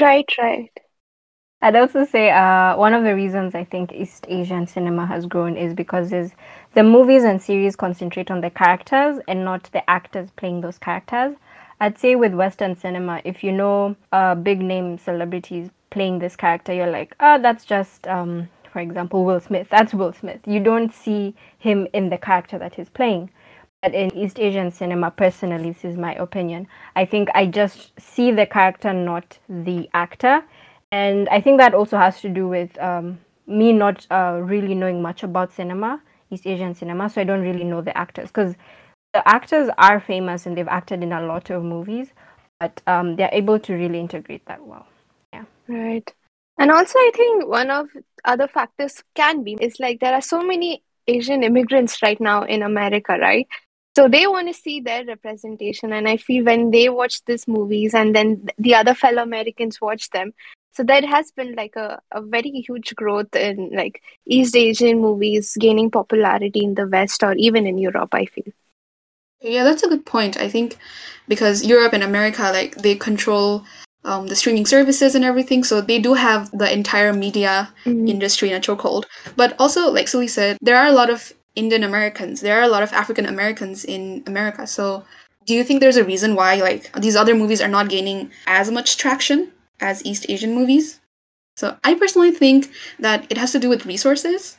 Right, 0.00 0.30
right. 0.38 0.70
I'd 1.64 1.76
also 1.76 2.04
say 2.04 2.30
uh, 2.30 2.76
one 2.76 2.92
of 2.92 3.04
the 3.04 3.14
reasons 3.14 3.54
I 3.54 3.64
think 3.64 3.90
East 3.90 4.26
Asian 4.28 4.66
cinema 4.66 5.06
has 5.06 5.24
grown 5.24 5.56
is 5.56 5.72
because 5.72 6.10
the 6.10 6.82
movies 6.82 7.24
and 7.24 7.40
series 7.40 7.74
concentrate 7.74 8.30
on 8.30 8.42
the 8.42 8.50
characters 8.50 9.18
and 9.28 9.46
not 9.46 9.70
the 9.72 9.88
actors 9.88 10.28
playing 10.36 10.60
those 10.60 10.76
characters. 10.76 11.36
I'd 11.80 11.98
say 11.98 12.16
with 12.16 12.34
Western 12.34 12.76
cinema, 12.76 13.22
if 13.24 13.42
you 13.42 13.50
know 13.50 13.96
uh, 14.12 14.34
big 14.34 14.60
name 14.60 14.98
celebrities 14.98 15.70
playing 15.88 16.18
this 16.18 16.36
character, 16.36 16.74
you're 16.74 16.90
like, 16.90 17.16
oh, 17.20 17.40
that's 17.40 17.64
just, 17.64 18.06
um, 18.08 18.50
for 18.70 18.80
example, 18.80 19.24
Will 19.24 19.40
Smith. 19.40 19.66
That's 19.70 19.94
Will 19.94 20.12
Smith. 20.12 20.42
You 20.46 20.60
don't 20.60 20.92
see 20.92 21.34
him 21.58 21.88
in 21.94 22.10
the 22.10 22.18
character 22.18 22.58
that 22.58 22.74
he's 22.74 22.90
playing. 22.90 23.30
But 23.82 23.94
in 23.94 24.14
East 24.14 24.38
Asian 24.38 24.70
cinema, 24.70 25.10
personally, 25.10 25.70
this 25.70 25.82
is 25.82 25.96
my 25.96 26.14
opinion. 26.16 26.68
I 26.94 27.06
think 27.06 27.30
I 27.34 27.46
just 27.46 27.98
see 27.98 28.32
the 28.32 28.44
character, 28.44 28.92
not 28.92 29.38
the 29.48 29.88
actor. 29.94 30.42
And 30.94 31.28
I 31.28 31.40
think 31.40 31.58
that 31.58 31.74
also 31.74 31.96
has 31.98 32.20
to 32.20 32.28
do 32.28 32.46
with 32.46 32.78
um, 32.78 33.18
me 33.48 33.72
not 33.72 34.06
uh, 34.12 34.38
really 34.40 34.76
knowing 34.76 35.02
much 35.02 35.24
about 35.24 35.52
cinema, 35.52 36.00
East 36.30 36.46
Asian 36.46 36.72
cinema. 36.72 37.10
So 37.10 37.20
I 37.20 37.24
don't 37.24 37.42
really 37.42 37.64
know 37.64 37.80
the 37.80 37.96
actors 37.98 38.28
because 38.28 38.54
the 39.12 39.26
actors 39.28 39.68
are 39.76 39.98
famous 39.98 40.46
and 40.46 40.56
they've 40.56 40.68
acted 40.68 41.02
in 41.02 41.12
a 41.12 41.26
lot 41.26 41.50
of 41.50 41.64
movies, 41.64 42.12
but 42.60 42.80
um, 42.86 43.16
they're 43.16 43.28
able 43.32 43.58
to 43.58 43.74
really 43.74 43.98
integrate 43.98 44.46
that 44.46 44.64
well. 44.64 44.86
Yeah. 45.32 45.46
Right. 45.66 46.08
And 46.58 46.70
also, 46.70 46.96
I 46.96 47.10
think 47.12 47.48
one 47.48 47.72
of 47.72 47.88
other 48.24 48.46
factors 48.46 49.02
can 49.16 49.42
be 49.42 49.54
is 49.60 49.80
like 49.80 49.98
there 49.98 50.14
are 50.14 50.22
so 50.22 50.42
many 50.42 50.84
Asian 51.08 51.42
immigrants 51.42 52.02
right 52.02 52.20
now 52.20 52.44
in 52.44 52.62
America, 52.62 53.18
right? 53.20 53.48
So 53.96 54.08
they 54.08 54.28
want 54.28 54.46
to 54.46 54.54
see 54.54 54.80
their 54.80 55.04
representation. 55.04 55.92
And 55.92 56.08
I 56.08 56.18
feel 56.18 56.44
when 56.44 56.70
they 56.70 56.88
watch 56.88 57.24
these 57.24 57.48
movies 57.48 57.94
and 57.94 58.14
then 58.14 58.46
the 58.58 58.76
other 58.76 58.94
fellow 58.94 59.24
Americans 59.24 59.80
watch 59.80 60.10
them, 60.10 60.32
so 60.74 60.82
there 60.82 61.06
has 61.06 61.30
been 61.30 61.54
like 61.54 61.76
a, 61.76 62.00
a 62.10 62.20
very 62.20 62.50
huge 62.50 62.94
growth 62.96 63.34
in 63.36 63.70
like 63.72 64.02
East 64.26 64.56
Asian 64.56 65.00
movies 65.00 65.56
gaining 65.58 65.90
popularity 65.90 66.64
in 66.64 66.74
the 66.74 66.86
West 66.86 67.22
or 67.22 67.34
even 67.34 67.66
in 67.66 67.78
Europe, 67.78 68.12
I 68.12 68.26
feel. 68.26 68.52
Yeah, 69.40 69.62
that's 69.62 69.84
a 69.84 69.88
good 69.88 70.04
point. 70.04 70.36
I 70.36 70.48
think 70.48 70.76
because 71.28 71.64
Europe 71.64 71.92
and 71.92 72.02
America, 72.02 72.42
like 72.52 72.74
they 72.76 72.96
control 72.96 73.64
um, 74.04 74.26
the 74.26 74.34
streaming 74.34 74.66
services 74.66 75.14
and 75.14 75.24
everything, 75.24 75.62
so 75.62 75.80
they 75.80 76.00
do 76.00 76.14
have 76.14 76.50
the 76.50 76.72
entire 76.72 77.12
media 77.12 77.72
mm-hmm. 77.84 78.08
industry 78.08 78.50
in 78.50 78.56
a 78.56 78.60
chokehold. 78.60 79.04
But 79.36 79.54
also, 79.60 79.92
like 79.92 80.06
Sulli 80.06 80.28
said, 80.28 80.58
there 80.60 80.76
are 80.76 80.86
a 80.86 80.92
lot 80.92 81.08
of 81.08 81.32
Indian 81.54 81.84
Americans, 81.84 82.40
there 82.40 82.58
are 82.58 82.64
a 82.64 82.68
lot 82.68 82.82
of 82.82 82.92
African 82.92 83.26
Americans 83.26 83.84
in 83.84 84.24
America. 84.26 84.66
So, 84.66 85.04
do 85.46 85.54
you 85.54 85.62
think 85.62 85.80
there's 85.80 85.98
a 85.98 86.04
reason 86.04 86.34
why 86.34 86.56
like 86.56 86.90
these 87.00 87.14
other 87.14 87.34
movies 87.34 87.60
are 87.60 87.68
not 87.68 87.90
gaining 87.90 88.32
as 88.46 88.70
much 88.70 88.96
traction 88.96 89.52
as 89.80 90.04
East 90.04 90.26
Asian 90.28 90.54
movies? 90.54 91.00
So, 91.56 91.76
I 91.84 91.94
personally 91.94 92.32
think 92.32 92.70
that 92.98 93.26
it 93.30 93.38
has 93.38 93.52
to 93.52 93.58
do 93.58 93.68
with 93.68 93.86
resources. 93.86 94.56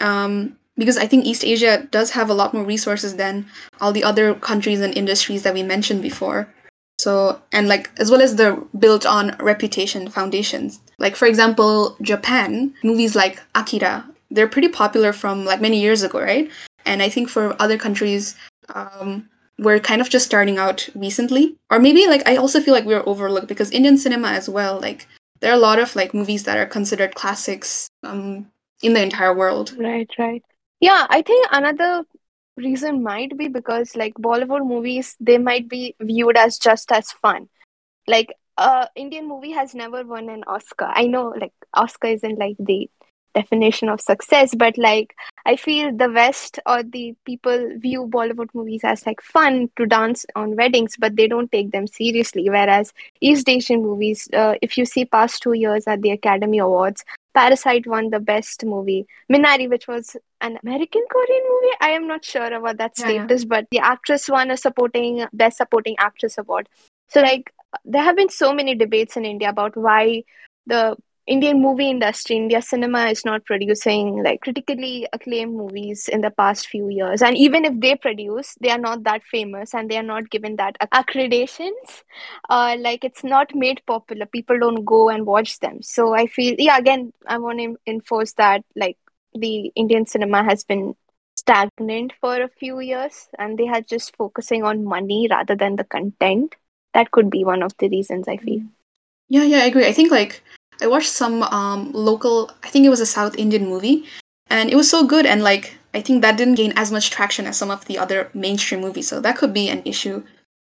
Um, 0.00 0.56
because 0.76 0.96
I 0.96 1.06
think 1.06 1.26
East 1.26 1.44
Asia 1.44 1.86
does 1.90 2.10
have 2.12 2.30
a 2.30 2.34
lot 2.34 2.54
more 2.54 2.64
resources 2.64 3.16
than 3.16 3.46
all 3.80 3.92
the 3.92 4.04
other 4.04 4.34
countries 4.34 4.80
and 4.80 4.96
industries 4.96 5.42
that 5.42 5.54
we 5.54 5.62
mentioned 5.62 6.02
before. 6.02 6.48
So, 6.98 7.42
and 7.52 7.68
like, 7.68 7.90
as 7.98 8.10
well 8.10 8.22
as 8.22 8.36
the 8.36 8.64
built 8.78 9.04
on 9.04 9.36
reputation 9.38 10.08
foundations. 10.08 10.80
Like, 10.98 11.16
for 11.16 11.26
example, 11.26 11.96
Japan, 12.00 12.74
movies 12.82 13.14
like 13.14 13.42
Akira, 13.54 14.08
they're 14.30 14.48
pretty 14.48 14.68
popular 14.68 15.12
from 15.12 15.44
like 15.44 15.60
many 15.60 15.80
years 15.80 16.02
ago, 16.02 16.20
right? 16.20 16.50
And 16.86 17.02
I 17.02 17.08
think 17.08 17.28
for 17.28 17.60
other 17.60 17.76
countries, 17.76 18.36
um, 18.74 19.28
we're 19.62 19.80
kind 19.80 20.00
of 20.00 20.10
just 20.10 20.26
starting 20.26 20.58
out 20.58 20.88
recently. 20.94 21.56
Or 21.70 21.78
maybe 21.78 22.06
like, 22.06 22.26
I 22.28 22.36
also 22.36 22.60
feel 22.60 22.74
like 22.74 22.84
we're 22.84 23.06
overlooked 23.06 23.48
because 23.48 23.70
Indian 23.70 23.96
cinema 23.96 24.28
as 24.28 24.48
well, 24.48 24.80
like, 24.80 25.06
there 25.40 25.50
are 25.50 25.56
a 25.56 25.60
lot 25.60 25.78
of 25.78 25.96
like 25.96 26.14
movies 26.14 26.44
that 26.44 26.56
are 26.56 26.66
considered 26.66 27.14
classics 27.14 27.88
um, 28.04 28.46
in 28.82 28.94
the 28.94 29.02
entire 29.02 29.34
world. 29.34 29.74
Right, 29.76 30.08
right. 30.18 30.42
Yeah, 30.80 31.06
I 31.10 31.22
think 31.22 31.46
another 31.50 32.04
reason 32.56 33.02
might 33.02 33.36
be 33.36 33.48
because 33.48 33.96
like 33.96 34.14
Bollywood 34.14 34.66
movies, 34.66 35.16
they 35.20 35.38
might 35.38 35.68
be 35.68 35.96
viewed 36.00 36.36
as 36.36 36.58
just 36.58 36.92
as 36.92 37.10
fun. 37.10 37.48
Like 38.06 38.34
uh 38.58 38.86
Indian 38.94 39.28
movie 39.28 39.52
has 39.52 39.74
never 39.74 40.04
won 40.04 40.28
an 40.28 40.44
Oscar. 40.46 40.90
I 40.92 41.06
know 41.06 41.34
like 41.40 41.52
Oscar 41.74 42.08
isn't 42.08 42.38
like 42.38 42.56
the 42.58 42.90
definition 43.34 43.88
of 43.88 44.00
success, 44.00 44.54
but 44.54 44.76
like 44.76 45.14
I 45.44 45.56
feel 45.56 45.96
the 45.96 46.10
West 46.10 46.58
or 46.66 46.82
the 46.82 47.14
people 47.24 47.70
view 47.78 48.06
Bollywood 48.06 48.48
movies 48.54 48.82
as 48.84 49.06
like 49.06 49.20
fun 49.20 49.70
to 49.76 49.86
dance 49.86 50.24
on 50.36 50.56
weddings, 50.56 50.96
but 50.98 51.16
they 51.16 51.26
don't 51.26 51.50
take 51.50 51.72
them 51.72 51.86
seriously. 51.86 52.48
Whereas 52.48 52.92
East 53.20 53.48
Asian 53.48 53.82
movies, 53.82 54.28
uh, 54.32 54.54
if 54.62 54.78
you 54.78 54.84
see 54.84 55.04
past 55.04 55.42
two 55.42 55.54
years 55.54 55.86
at 55.86 56.02
the 56.02 56.10
Academy 56.10 56.58
Awards, 56.58 57.04
Parasite 57.34 57.86
won 57.86 58.10
the 58.10 58.20
best 58.20 58.64
movie. 58.64 59.06
Minari, 59.30 59.68
which 59.68 59.88
was 59.88 60.16
an 60.40 60.58
American 60.62 61.02
Korean 61.10 61.42
movie, 61.48 61.74
I 61.80 61.90
am 61.90 62.06
not 62.06 62.24
sure 62.24 62.52
about 62.52 62.76
that 62.78 62.96
status, 62.96 63.42
yeah. 63.42 63.48
but 63.48 63.66
the 63.70 63.78
actress 63.78 64.28
won 64.28 64.50
a 64.50 64.56
supporting 64.56 65.24
best 65.32 65.56
supporting 65.56 65.96
actress 65.98 66.36
award. 66.38 66.68
So 67.08 67.20
like 67.20 67.52
there 67.84 68.02
have 68.02 68.16
been 68.16 68.28
so 68.28 68.52
many 68.52 68.74
debates 68.74 69.16
in 69.16 69.24
India 69.24 69.48
about 69.48 69.76
why 69.76 70.24
the 70.66 70.96
Indian 71.26 71.62
movie 71.62 71.88
industry, 71.88 72.36
India 72.36 72.60
cinema 72.60 73.06
is 73.06 73.24
not 73.24 73.44
producing 73.44 74.22
like 74.24 74.40
critically 74.40 75.06
acclaimed 75.12 75.54
movies 75.54 76.08
in 76.08 76.20
the 76.20 76.30
past 76.30 76.66
few 76.66 76.88
years. 76.88 77.22
And 77.22 77.36
even 77.36 77.64
if 77.64 77.78
they 77.78 77.94
produce, 77.94 78.56
they 78.60 78.70
are 78.70 78.78
not 78.78 79.04
that 79.04 79.22
famous 79.22 79.72
and 79.72 79.88
they 79.88 79.96
are 79.96 80.02
not 80.02 80.30
given 80.30 80.56
that 80.56 80.76
accreditations. 80.92 82.02
Uh, 82.50 82.76
like 82.80 83.04
it's 83.04 83.22
not 83.22 83.54
made 83.54 83.80
popular. 83.86 84.26
People 84.26 84.58
don't 84.58 84.84
go 84.84 85.10
and 85.10 85.24
watch 85.24 85.60
them. 85.60 85.80
So 85.80 86.12
I 86.14 86.26
feel, 86.26 86.56
yeah, 86.58 86.76
again, 86.76 87.12
I 87.26 87.38
want 87.38 87.60
to 87.60 87.76
enforce 87.86 88.32
that 88.34 88.64
like 88.74 88.98
the 89.32 89.70
Indian 89.76 90.06
cinema 90.06 90.42
has 90.42 90.64
been 90.64 90.94
stagnant 91.36 92.12
for 92.20 92.42
a 92.42 92.48
few 92.48 92.80
years 92.80 93.28
and 93.38 93.58
they 93.58 93.68
are 93.68 93.80
just 93.80 94.16
focusing 94.16 94.64
on 94.64 94.84
money 94.84 95.28
rather 95.30 95.54
than 95.54 95.76
the 95.76 95.84
content. 95.84 96.56
That 96.94 97.10
could 97.12 97.30
be 97.30 97.44
one 97.44 97.62
of 97.62 97.72
the 97.78 97.88
reasons 97.88 98.28
I 98.28 98.36
feel. 98.36 98.62
Yeah, 99.28 99.44
yeah, 99.44 99.58
I 99.58 99.66
agree. 99.66 99.86
I 99.86 99.92
think 99.92 100.10
like 100.10 100.42
I 100.80 100.86
watched 100.86 101.10
some 101.10 101.42
um, 101.44 101.92
local, 101.92 102.50
I 102.62 102.68
think 102.68 102.86
it 102.86 102.90
was 102.90 103.00
a 103.00 103.06
South 103.06 103.36
Indian 103.36 103.66
movie, 103.68 104.04
and 104.48 104.70
it 104.70 104.76
was 104.76 104.90
so 104.90 105.06
good. 105.06 105.26
And 105.26 105.42
like, 105.42 105.76
I 105.94 106.00
think 106.00 106.22
that 106.22 106.36
didn't 106.36 106.54
gain 106.54 106.72
as 106.76 106.90
much 106.90 107.10
traction 107.10 107.46
as 107.46 107.56
some 107.56 107.70
of 107.70 107.84
the 107.84 107.98
other 107.98 108.30
mainstream 108.34 108.80
movies. 108.80 109.08
So 109.08 109.20
that 109.20 109.36
could 109.36 109.52
be 109.52 109.68
an 109.68 109.82
issue. 109.84 110.22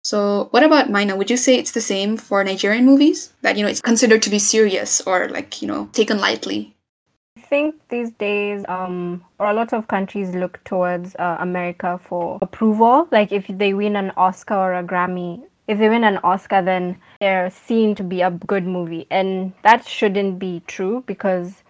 So, 0.02 0.48
what 0.50 0.62
about 0.62 0.90
Maina? 0.90 1.16
Would 1.16 1.30
you 1.30 1.38
say 1.38 1.56
it's 1.56 1.70
the 1.72 1.80
same 1.80 2.18
for 2.18 2.44
Nigerian 2.44 2.84
movies? 2.84 3.32
That, 3.40 3.56
you 3.56 3.62
know, 3.62 3.70
it's 3.70 3.80
considered 3.80 4.20
to 4.22 4.30
be 4.30 4.38
serious 4.38 5.00
or 5.00 5.30
like, 5.30 5.62
you 5.62 5.68
know, 5.68 5.88
taken 5.92 6.18
lightly? 6.18 6.74
I 7.38 7.40
think 7.40 7.76
these 7.88 8.10
days, 8.12 8.64
um, 8.68 9.24
or 9.38 9.46
a 9.46 9.54
lot 9.54 9.72
of 9.72 9.88
countries 9.88 10.34
look 10.34 10.62
towards 10.64 11.16
uh, 11.16 11.38
America 11.40 11.98
for 12.04 12.38
approval. 12.42 13.08
Like 13.10 13.32
if 13.32 13.46
they 13.48 13.72
win 13.72 13.96
an 13.96 14.12
Oscar 14.16 14.54
or 14.54 14.74
a 14.74 14.84
Grammy, 14.84 15.42
if 15.66 15.78
they 15.78 15.88
win 15.88 16.04
an 16.04 16.18
Oscar, 16.18 16.62
then 16.62 16.98
they're 17.20 17.50
seen 17.50 17.94
to 17.94 18.02
be 18.02 18.22
a 18.22 18.30
good 18.30 18.66
movie. 18.66 19.06
And 19.10 19.52
that 19.62 19.86
shouldn't 19.86 20.38
be 20.38 20.62
true 20.66 21.04
because 21.06 21.62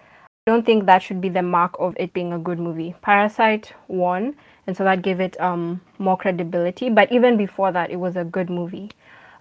I 0.46 0.50
don't 0.50 0.66
think 0.66 0.86
that 0.86 1.02
should 1.02 1.20
be 1.20 1.28
the 1.28 1.42
mark 1.42 1.76
of 1.78 1.96
it 1.98 2.12
being 2.12 2.32
a 2.32 2.38
good 2.38 2.58
movie. 2.58 2.94
Parasite 3.02 3.72
won, 3.88 4.34
and 4.66 4.76
so 4.76 4.84
that 4.84 5.02
gave 5.02 5.20
it 5.20 5.40
um, 5.40 5.80
more 5.98 6.16
credibility. 6.16 6.90
But 6.90 7.10
even 7.12 7.36
before 7.36 7.72
that, 7.72 7.90
it 7.90 7.96
was 7.96 8.16
a 8.16 8.24
good 8.24 8.50
movie. 8.50 8.90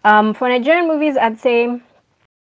Um, 0.04 0.34
for 0.34 0.48
Nigerian 0.50 0.88
movies, 0.88 1.18
I'd 1.18 1.40
say 1.40 1.82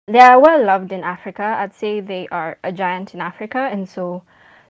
they 0.07 0.19
are 0.19 0.39
well 0.39 0.63
loved 0.63 0.91
in 0.91 1.03
Africa. 1.03 1.43
I'd 1.43 1.73
say 1.73 1.99
they 1.99 2.27
are 2.29 2.57
a 2.63 2.71
giant 2.71 3.13
in 3.13 3.21
Africa, 3.21 3.69
and 3.71 3.89
so 3.89 4.23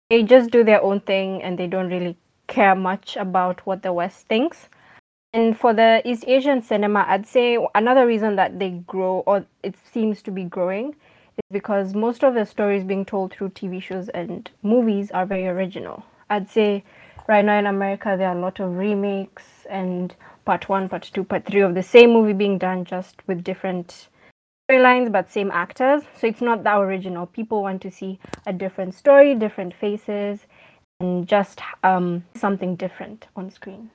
they 0.10 0.24
just 0.24 0.52
do 0.52 0.64
their 0.64 0.82
own 0.82 1.02
thing 1.02 1.44
and 1.44 1.58
they 1.58 1.68
don't 1.68 1.90
really 1.90 2.18
care 2.48 2.76
much 2.76 3.18
about 3.18 3.66
what 3.66 3.84
the 3.84 3.92
West 3.92 4.28
thinks. 4.28 4.70
And 5.34 5.58
for 5.58 5.74
the 5.74 6.02
East 6.06 6.24
Asian 6.28 6.62
cinema, 6.62 7.06
I'd 7.08 7.28
say 7.28 7.58
another 7.76 8.08
reason 8.08 8.36
that 8.38 8.60
they 8.60 8.72
grow 8.88 9.24
or 9.28 9.46
it 9.62 9.76
seems 9.92 10.22
to 10.24 10.32
be 10.32 10.46
growing 10.46 10.90
is 10.90 11.52
because 11.52 11.94
most 11.94 12.24
of 12.24 12.34
the 12.34 12.46
stories 12.46 12.84
being 12.84 13.06
told 13.06 13.34
through 13.34 13.50
TV 13.50 13.82
shows 13.82 14.10
and 14.10 14.50
movies 14.64 15.12
are 15.12 15.26
very 15.26 15.48
original. 15.48 16.04
I'd 16.30 16.50
say 16.50 16.84
right 17.28 17.44
now 17.44 17.60
in 17.60 17.68
America 17.68 18.16
there 18.18 18.30
are 18.30 18.38
a 18.38 18.42
lot 18.42 18.60
of 18.60 18.76
remakes 18.78 19.44
and 19.70 20.16
part 20.46 20.70
one, 20.70 20.88
part 20.88 21.04
two, 21.14 21.24
part 21.24 21.46
three 21.46 21.62
of 21.62 21.76
the 21.76 21.84
same 21.84 22.12
movie 22.12 22.34
being 22.34 22.58
done 22.58 22.86
just 22.86 23.16
with 23.28 23.44
different 23.44 24.08
storylines 24.70 25.12
but 25.12 25.30
same 25.30 25.52
actors. 25.52 26.04
So 26.16 26.28
it's 26.28 26.42
not 26.42 26.64
that 26.64 26.78
original. 26.78 27.26
People 27.28 27.62
want 27.62 27.82
to 27.82 27.92
see 27.92 28.20
a 28.46 28.54
different 28.54 28.96
story, 28.96 29.36
different 29.36 29.74
faces, 29.74 30.40
and 31.00 31.28
just 31.28 31.60
um, 31.84 32.24
something 32.34 32.76
different 32.76 33.28
on 33.36 33.52
screen. 33.52 33.92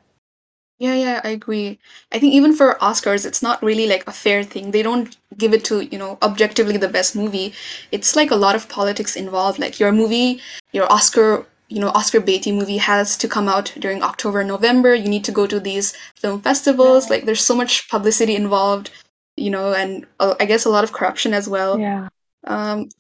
Yeah, 0.79 0.95
yeah, 0.95 1.21
I 1.23 1.29
agree. 1.29 1.79
I 2.11 2.19
think 2.19 2.35
even 2.35 2.57
for 2.57 2.77
Oscars, 2.81 3.25
it's 3.25 3.43
not 3.43 3.63
really 3.63 3.87
like 3.87 4.05
a 4.09 4.13
fair 4.13 4.43
thing. 4.43 4.73
They 4.73 4.83
don't 4.83 5.17
give 5.39 5.55
it 5.55 5.65
to, 5.67 5.85
you 5.85 5.99
know, 5.99 6.19
objectively 6.23 6.77
the 6.77 6.89
best 6.89 7.15
movie. 7.15 7.55
It's 7.93 8.17
like 8.17 8.33
a 8.33 8.37
lot 8.37 8.57
of 8.57 8.69
politics 8.69 9.15
involved. 9.15 9.61
Like 9.61 9.79
your 9.79 9.93
movie, 9.93 10.41
your 10.73 10.91
Oscar, 10.93 11.47
you 11.73 11.81
know 11.81 11.89
Oscar 11.89 12.21
Beatty 12.21 12.53
movie 12.53 12.77
has 12.77 13.17
to 13.17 13.29
come 13.29 13.49
out 13.49 13.73
during 13.79 14.03
October, 14.03 14.45
November. 14.45 14.95
You 14.95 15.09
need 15.09 15.25
to 15.25 15.33
go 15.33 15.47
to 15.47 15.59
these 15.59 15.97
film 16.17 16.41
festivals. 16.41 17.09
Like 17.09 17.25
there's 17.25 17.41
so 17.41 17.55
much 17.55 17.89
publicity 17.89 18.37
involved, 18.37 18.91
you 19.37 19.51
know, 19.51 19.73
and 19.73 20.07
uh, 20.21 20.35
I 20.39 20.45
guess 20.45 20.67
a 20.67 20.71
lot 20.71 20.85
of 20.85 20.93
corruption 20.93 21.33
as 21.33 21.49
well. 21.49 21.79
Yeah. 21.79 22.09
Um, 22.47 22.91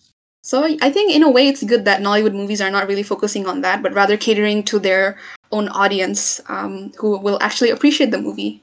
so 0.42 0.64
I 0.64 0.90
think 0.90 1.14
in 1.14 1.22
a 1.22 1.30
way 1.30 1.46
it's 1.48 1.62
good 1.62 1.84
that 1.84 2.00
Nollywood 2.00 2.34
movies 2.34 2.60
are 2.60 2.70
not 2.70 2.88
really 2.88 3.04
focusing 3.04 3.46
on 3.46 3.60
that, 3.60 3.82
but 3.82 3.94
rather 3.94 4.16
catering 4.16 4.64
to 4.64 4.78
their 4.78 5.18
own 5.52 5.68
audience 5.68 6.40
um, 6.48 6.92
who 6.98 7.16
will 7.18 7.38
actually 7.40 7.70
appreciate 7.70 8.10
the 8.10 8.18
movie. 8.18 8.60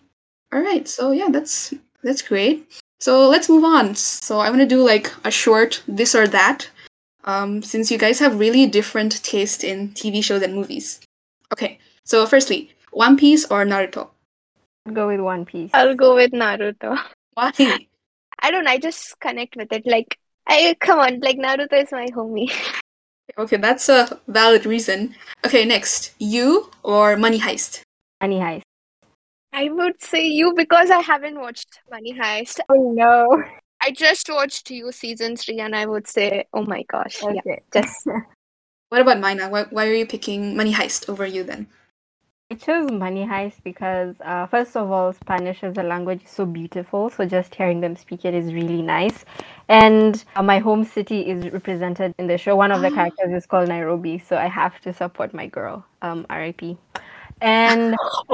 All 0.51 0.61
right, 0.61 0.87
so 0.87 1.11
yeah, 1.11 1.29
that's 1.29 1.73
that's 2.03 2.21
great. 2.21 2.69
So 2.99 3.29
let's 3.29 3.47
move 3.47 3.63
on. 3.63 3.95
So 3.95 4.39
I 4.39 4.49
want 4.49 4.61
to 4.61 4.67
do 4.67 4.83
like 4.83 5.11
a 5.23 5.31
short 5.31 5.81
this 5.87 6.13
or 6.13 6.27
that, 6.27 6.69
um, 7.23 7.61
since 7.61 7.89
you 7.89 7.97
guys 7.97 8.19
have 8.19 8.39
really 8.39 8.65
different 8.65 9.23
taste 9.23 9.63
in 9.63 9.89
TV 9.89 10.21
shows 10.21 10.41
and 10.41 10.53
movies. 10.53 10.99
Okay, 11.53 11.79
so 12.03 12.25
firstly, 12.25 12.71
One 12.91 13.15
Piece 13.15 13.45
or 13.45 13.65
Naruto? 13.65 14.09
I'll 14.85 14.93
go 14.93 15.07
with 15.07 15.21
One 15.21 15.45
Piece. 15.45 15.71
I'll 15.73 15.95
go 15.95 16.15
with 16.15 16.31
Naruto. 16.31 16.99
Why? 17.35 17.51
I 18.41 18.51
don't 18.51 18.65
know, 18.65 18.71
I 18.71 18.79
just 18.79 19.19
connect 19.19 19.55
with 19.55 19.71
it. 19.71 19.83
Like, 19.85 20.17
I 20.49 20.75
come 20.79 20.99
on, 20.99 21.19
like 21.21 21.37
Naruto 21.37 21.81
is 21.81 21.91
my 21.91 22.07
homie. 22.07 22.51
Okay, 23.37 23.57
that's 23.57 23.87
a 23.87 24.19
valid 24.27 24.65
reason. 24.65 25.15
Okay, 25.45 25.63
next, 25.63 26.13
you 26.17 26.69
or 26.83 27.15
Money 27.15 27.39
Heist? 27.39 27.83
Money 28.19 28.39
Heist. 28.39 28.63
I 29.53 29.69
would 29.69 30.01
say 30.01 30.25
you 30.27 30.53
because 30.55 30.89
I 30.89 30.99
haven't 30.99 31.39
watched 31.39 31.79
Money 31.89 32.13
Heist. 32.13 32.59
Oh 32.67 32.91
no. 32.91 33.41
I 33.81 33.91
just 33.91 34.29
watched 34.29 34.71
you 34.71 34.91
season 34.91 35.37
three, 35.37 35.59
and 35.59 35.75
I 35.75 35.85
would 35.85 36.07
say, 36.07 36.47
oh 36.53 36.63
my 36.63 36.83
gosh, 36.91 37.21
yeah, 37.21 37.39
Okay. 37.45 37.61
just 37.71 38.05
What 38.89 39.01
about 39.01 39.19
Maina? 39.19 39.47
Why, 39.47 39.65
why 39.69 39.87
are 39.87 39.93
you 39.93 40.07
picking 40.07 40.57
Money 40.57 40.73
Heist 40.73 41.07
over 41.07 41.25
you 41.25 41.43
then? 41.43 41.67
I 42.51 42.55
chose 42.55 42.89
Money 42.89 43.27
Heist 43.27 43.61
because, 43.63 44.15
uh, 44.21 44.47
first 44.47 44.75
of 44.75 44.89
all, 44.89 45.13
Spanish 45.13 45.63
as 45.63 45.77
a 45.77 45.83
language 45.83 46.23
is 46.23 46.31
so 46.31 46.47
beautiful. 46.47 47.11
So 47.11 47.23
just 47.23 47.53
hearing 47.53 47.79
them 47.79 47.95
speak 47.95 48.25
it 48.25 48.33
is 48.33 48.55
really 48.55 48.81
nice. 48.81 49.23
And 49.67 50.23
uh, 50.35 50.41
my 50.41 50.57
home 50.57 50.83
city 50.83 51.29
is 51.29 51.51
represented 51.53 52.15
in 52.17 52.25
the 52.25 52.39
show. 52.39 52.55
One 52.55 52.71
of 52.71 52.81
the 52.81 52.89
characters 52.97 53.31
is 53.31 53.45
called 53.45 53.69
Nairobi. 53.69 54.17
So 54.17 54.35
I 54.35 54.47
have 54.47 54.79
to 54.81 54.91
support 54.91 55.31
my 55.31 55.45
girl, 55.45 55.85
um, 56.01 56.25
RIP. 56.27 56.75
And 57.39 57.95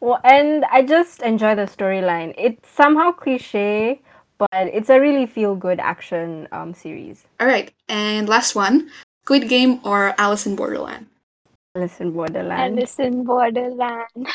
well, 0.00 0.18
and 0.24 0.64
I 0.72 0.82
just 0.82 1.22
enjoy 1.22 1.54
the 1.54 1.66
storyline. 1.66 2.34
It's 2.36 2.68
somehow 2.68 3.12
cliche, 3.12 4.00
but 4.38 4.48
it's 4.52 4.90
a 4.90 4.98
really 4.98 5.26
feel 5.26 5.54
good 5.54 5.78
action 5.78 6.48
um, 6.50 6.74
series. 6.74 7.26
All 7.38 7.46
right, 7.46 7.72
and 7.88 8.28
last 8.28 8.56
one, 8.56 8.90
Squid 9.24 9.48
Game 9.48 9.78
or 9.84 10.16
Alice 10.18 10.46
in 10.46 10.56
Borderland? 10.56 11.06
Alice 11.74 12.00
in 12.00 12.12
Borderland. 12.12 12.78
Alice 12.78 12.98
in 12.98 13.24
Borderland. 13.24 14.28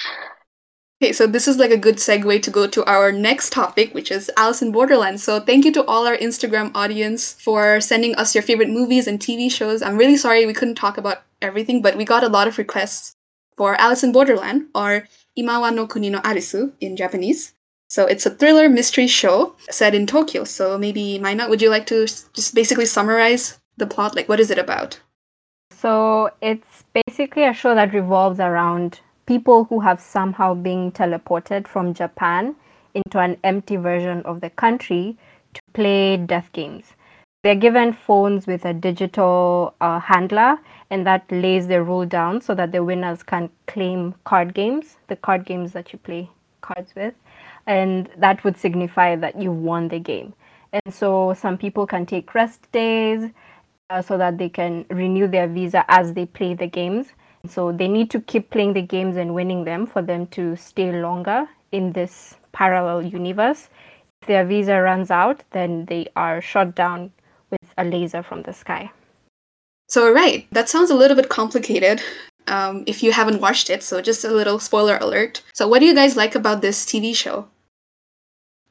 Okay, 0.99 1.13
so 1.13 1.27
this 1.27 1.47
is 1.47 1.57
like 1.57 1.69
a 1.69 1.77
good 1.77 1.97
segue 1.97 2.41
to 2.41 2.49
go 2.49 2.65
to 2.65 2.83
our 2.85 3.11
next 3.11 3.51
topic, 3.53 3.93
which 3.93 4.09
is 4.09 4.31
Alice 4.35 4.63
in 4.63 4.71
Borderland. 4.71 5.21
So 5.21 5.39
thank 5.39 5.63
you 5.63 5.71
to 5.73 5.85
all 5.85 6.07
our 6.07 6.17
Instagram 6.17 6.71
audience 6.73 7.33
for 7.33 7.79
sending 7.79 8.15
us 8.15 8.33
your 8.33 8.41
favorite 8.41 8.71
movies 8.71 9.05
and 9.05 9.19
TV 9.19 9.51
shows. 9.51 9.83
I'm 9.83 9.97
really 9.97 10.17
sorry 10.17 10.47
we 10.47 10.55
couldn't 10.55 10.81
talk 10.81 10.97
about 10.97 11.21
everything, 11.39 11.83
but 11.83 11.95
we 11.95 12.05
got 12.05 12.23
a 12.23 12.29
lot 12.29 12.47
of 12.47 12.57
requests 12.57 13.15
for 13.55 13.79
Alice 13.79 14.03
in 14.03 14.11
Borderland, 14.11 14.69
or 14.73 15.07
Imawa 15.37 15.71
no 15.75 15.85
Kuni 15.85 16.09
no 16.09 16.19
Arisu 16.21 16.73
in 16.81 16.97
Japanese. 16.97 17.53
So 17.87 18.07
it's 18.07 18.25
a 18.25 18.31
thriller 18.31 18.67
mystery 18.67 19.05
show 19.05 19.55
set 19.69 19.93
in 19.93 20.07
Tokyo. 20.07 20.43
So 20.43 20.79
maybe 20.79 21.19
Maina, 21.19 21.47
would 21.47 21.61
you 21.61 21.69
like 21.69 21.85
to 21.87 22.07
just 22.07 22.55
basically 22.55 22.87
summarize 22.87 23.59
the 23.77 23.85
plot? 23.85 24.15
Like, 24.15 24.27
what 24.27 24.39
is 24.39 24.49
it 24.49 24.57
about? 24.57 24.99
So 25.79 26.31
it's 26.41 26.85
basically 27.05 27.43
a 27.43 27.53
show 27.53 27.75
that 27.75 27.93
revolves 27.93 28.39
around 28.39 29.01
people 29.27 29.65
who 29.65 29.79
have 29.81 29.99
somehow 29.99 30.55
been 30.55 30.91
teleported 30.91 31.67
from 31.67 31.93
Japan 31.93 32.55
into 32.95 33.19
an 33.19 33.37
empty 33.43 33.75
version 33.75 34.23
of 34.23 34.41
the 34.41 34.49
country 34.49 35.17
to 35.53 35.61
play 35.73 36.17
death 36.17 36.49
games. 36.51 36.85
They're 37.43 37.53
given 37.53 37.93
phones 37.93 38.47
with 38.47 38.65
a 38.65 38.73
digital 38.73 39.75
uh, 39.79 39.99
handler, 39.99 40.57
and 40.89 41.05
that 41.05 41.31
lays 41.31 41.67
the 41.67 41.83
rule 41.83 42.07
down 42.07 42.41
so 42.41 42.55
that 42.55 42.71
the 42.71 42.83
winners 42.83 43.21
can 43.21 43.51
claim 43.67 44.15
card 44.23 44.55
games, 44.55 44.97
the 45.07 45.15
card 45.15 45.45
games 45.45 45.73
that 45.73 45.93
you 45.93 45.99
play 45.99 46.31
cards 46.61 46.95
with, 46.95 47.13
and 47.67 48.09
that 48.17 48.43
would 48.43 48.57
signify 48.57 49.15
that 49.15 49.39
you 49.39 49.51
won 49.51 49.89
the 49.89 49.99
game. 49.99 50.33
And 50.73 50.91
so 50.91 51.35
some 51.37 51.55
people 51.55 51.85
can 51.85 52.07
take 52.07 52.33
rest 52.33 52.71
days, 52.71 53.29
uh, 53.89 54.01
so 54.01 54.17
that 54.17 54.37
they 54.37 54.49
can 54.49 54.85
renew 54.89 55.27
their 55.27 55.47
visa 55.47 55.85
as 55.87 56.13
they 56.13 56.25
play 56.25 56.53
the 56.53 56.67
games. 56.67 57.07
So 57.47 57.71
they 57.71 57.87
need 57.87 58.09
to 58.11 58.19
keep 58.21 58.49
playing 58.49 58.73
the 58.73 58.81
games 58.81 59.15
and 59.15 59.33
winning 59.33 59.63
them 59.63 59.87
for 59.87 60.01
them 60.01 60.27
to 60.27 60.55
stay 60.55 60.91
longer 60.91 61.47
in 61.71 61.93
this 61.93 62.35
parallel 62.51 63.03
universe. 63.03 63.69
If 64.21 64.27
their 64.27 64.45
visa 64.45 64.81
runs 64.81 65.11
out, 65.11 65.43
then 65.51 65.85
they 65.85 66.07
are 66.15 66.41
shot 66.41 66.75
down 66.75 67.11
with 67.51 67.73
a 67.77 67.85
laser 67.85 68.23
from 68.23 68.41
the 68.41 68.53
sky. 68.53 68.91
So, 69.87 70.11
right, 70.11 70.45
that 70.51 70.67
sounds 70.67 70.89
a 70.89 70.95
little 70.95 71.15
bit 71.15 71.29
complicated 71.29 72.01
um, 72.47 72.83
if 72.87 73.01
you 73.01 73.13
haven't 73.13 73.39
watched 73.39 73.69
it. 73.69 73.83
So, 73.83 74.01
just 74.01 74.25
a 74.25 74.31
little 74.31 74.59
spoiler 74.59 74.97
alert. 74.97 75.43
So, 75.53 75.67
what 75.67 75.79
do 75.79 75.85
you 75.85 75.95
guys 75.95 76.17
like 76.17 76.35
about 76.35 76.61
this 76.61 76.85
TV 76.85 77.15
show? 77.15 77.47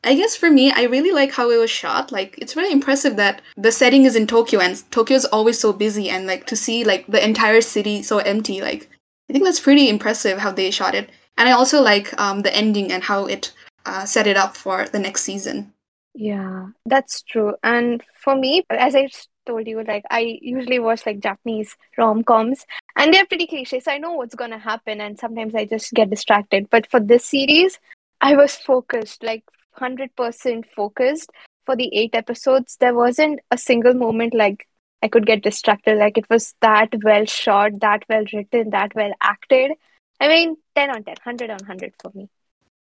I 0.06 0.14
guess 0.14 0.36
for 0.36 0.50
me, 0.50 0.70
I 0.70 0.84
really 0.84 1.12
like 1.12 1.32
how 1.32 1.50
it 1.50 1.58
was 1.58 1.70
shot. 1.70 2.12
Like, 2.12 2.38
it's 2.38 2.56
really 2.56 2.72
impressive 2.72 3.16
that 3.16 3.42
the 3.56 3.72
setting 3.72 4.04
is 4.04 4.14
in 4.14 4.26
Tokyo 4.26 4.60
and 4.60 4.82
Tokyo 4.92 5.16
is 5.16 5.24
always 5.26 5.58
so 5.58 5.72
busy, 5.72 6.08
and 6.08 6.26
like 6.26 6.46
to 6.46 6.56
see 6.56 6.84
like 6.84 7.06
the 7.08 7.22
entire 7.22 7.60
city 7.60 8.02
so 8.02 8.18
empty. 8.18 8.60
Like, 8.60 8.88
I 9.28 9.32
think 9.32 9.44
that's 9.44 9.60
pretty 9.60 9.88
impressive 9.88 10.38
how 10.38 10.52
they 10.52 10.70
shot 10.70 10.94
it. 10.94 11.10
And 11.36 11.48
I 11.48 11.52
also 11.52 11.82
like 11.82 12.18
um, 12.20 12.42
the 12.42 12.54
ending 12.54 12.92
and 12.92 13.02
how 13.02 13.26
it 13.26 13.52
uh, 13.84 14.04
set 14.04 14.26
it 14.26 14.36
up 14.36 14.56
for 14.56 14.86
the 14.86 14.98
next 14.98 15.22
season. 15.22 15.72
Yeah, 16.14 16.68
that's 16.86 17.22
true. 17.22 17.54
And 17.62 18.02
for 18.14 18.36
me, 18.36 18.64
as 18.70 18.94
I 18.94 19.08
told 19.44 19.66
you, 19.66 19.82
like 19.84 20.04
I 20.10 20.38
usually 20.40 20.78
watch 20.78 21.04
like 21.04 21.20
Japanese 21.20 21.76
rom-coms 21.98 22.64
and 22.96 23.12
they're 23.12 23.26
pretty 23.26 23.46
cliche, 23.46 23.80
so 23.80 23.92
I 23.92 23.98
know 23.98 24.14
what's 24.14 24.34
gonna 24.34 24.58
happen 24.58 25.00
and 25.00 25.18
sometimes 25.18 25.54
I 25.54 25.66
just 25.66 25.92
get 25.92 26.10
distracted. 26.10 26.70
But 26.70 26.90
for 26.90 27.00
this 27.00 27.26
series, 27.26 27.78
I 28.20 28.34
was 28.34 28.56
focused, 28.56 29.22
like 29.22 29.44
100% 29.76 30.64
focused 30.74 31.30
for 31.64 31.76
the 31.76 31.90
eight 31.92 32.14
episodes. 32.14 32.76
There 32.78 32.94
wasn't 32.94 33.40
a 33.50 33.58
single 33.58 33.94
moment 33.94 34.34
like 34.34 34.66
I 35.02 35.08
could 35.08 35.26
get 35.26 35.42
distracted. 35.42 35.98
Like 35.98 36.18
it 36.18 36.28
was 36.30 36.54
that 36.60 36.88
well 37.04 37.24
shot, 37.26 37.80
that 37.80 38.04
well 38.08 38.24
written, 38.32 38.70
that 38.70 38.94
well 38.94 39.12
acted. 39.20 39.72
I 40.20 40.28
mean, 40.28 40.56
10 40.74 40.90
on 40.90 41.04
10, 41.04 41.14
100 41.22 41.50
on 41.50 41.58
100 41.58 41.92
for 42.00 42.10
me. 42.14 42.28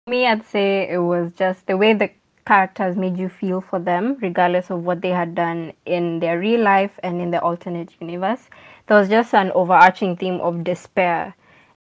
Me, 0.07 0.25
I'd 0.27 0.45
say 0.45 0.89
it 0.89 0.99
was 0.99 1.31
just 1.33 1.67
the 1.67 1.77
way 1.77 1.93
the 1.93 2.11
characters 2.45 2.95
made 2.95 3.17
you 3.17 3.27
feel 3.27 3.59
for 3.59 3.79
them, 3.79 4.17
regardless 4.21 4.69
of 4.69 4.83
what 4.83 5.01
they 5.01 5.09
had 5.09 5.35
done 5.35 5.73
in 5.85 6.19
their 6.19 6.39
real 6.39 6.61
life 6.61 6.99
and 7.03 7.19
in 7.19 7.31
the 7.31 7.41
alternate 7.41 7.93
universe. 7.99 8.49
There 8.87 8.97
was 8.97 9.09
just 9.09 9.33
an 9.33 9.51
overarching 9.51 10.15
theme 10.15 10.39
of 10.41 10.63
despair. 10.63 11.35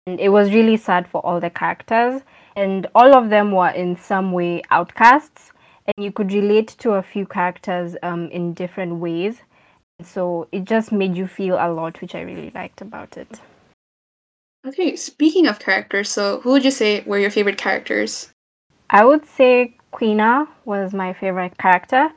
And 0.05 0.19
it 0.19 0.29
was 0.29 0.53
really 0.53 0.77
sad 0.77 1.07
for 1.07 1.25
all 1.25 1.39
the 1.39 1.49
characters. 1.49 2.21
And 2.55 2.87
all 2.95 3.15
of 3.15 3.29
them 3.29 3.51
were 3.51 3.69
in 3.69 3.95
some 3.95 4.31
way 4.31 4.61
outcasts. 4.71 5.51
And 5.85 6.03
you 6.03 6.11
could 6.11 6.31
relate 6.31 6.67
to 6.79 6.93
a 6.93 7.01
few 7.01 7.25
characters 7.25 7.95
um, 8.03 8.27
in 8.29 8.53
different 8.53 8.95
ways. 8.95 9.41
So 10.03 10.47
it 10.51 10.65
just 10.65 10.91
made 10.91 11.15
you 11.15 11.27
feel 11.27 11.55
a 11.55 11.71
lot, 11.71 12.01
which 12.01 12.15
I 12.15 12.21
really 12.21 12.51
liked 12.53 12.81
about 12.81 13.17
it. 13.17 13.39
Okay, 14.67 14.95
speaking 14.95 15.47
of 15.47 15.57
characters, 15.57 16.09
so 16.09 16.39
who 16.41 16.51
would 16.51 16.63
you 16.63 16.71
say 16.71 17.01
were 17.01 17.17
your 17.17 17.31
favorite 17.31 17.57
characters? 17.57 18.31
I 18.91 19.03
would 19.05 19.25
say 19.25 19.75
Kuina 19.91 20.47
was 20.65 20.93
my 20.93 21.13
favorite 21.13 21.57
character. 21.57 22.11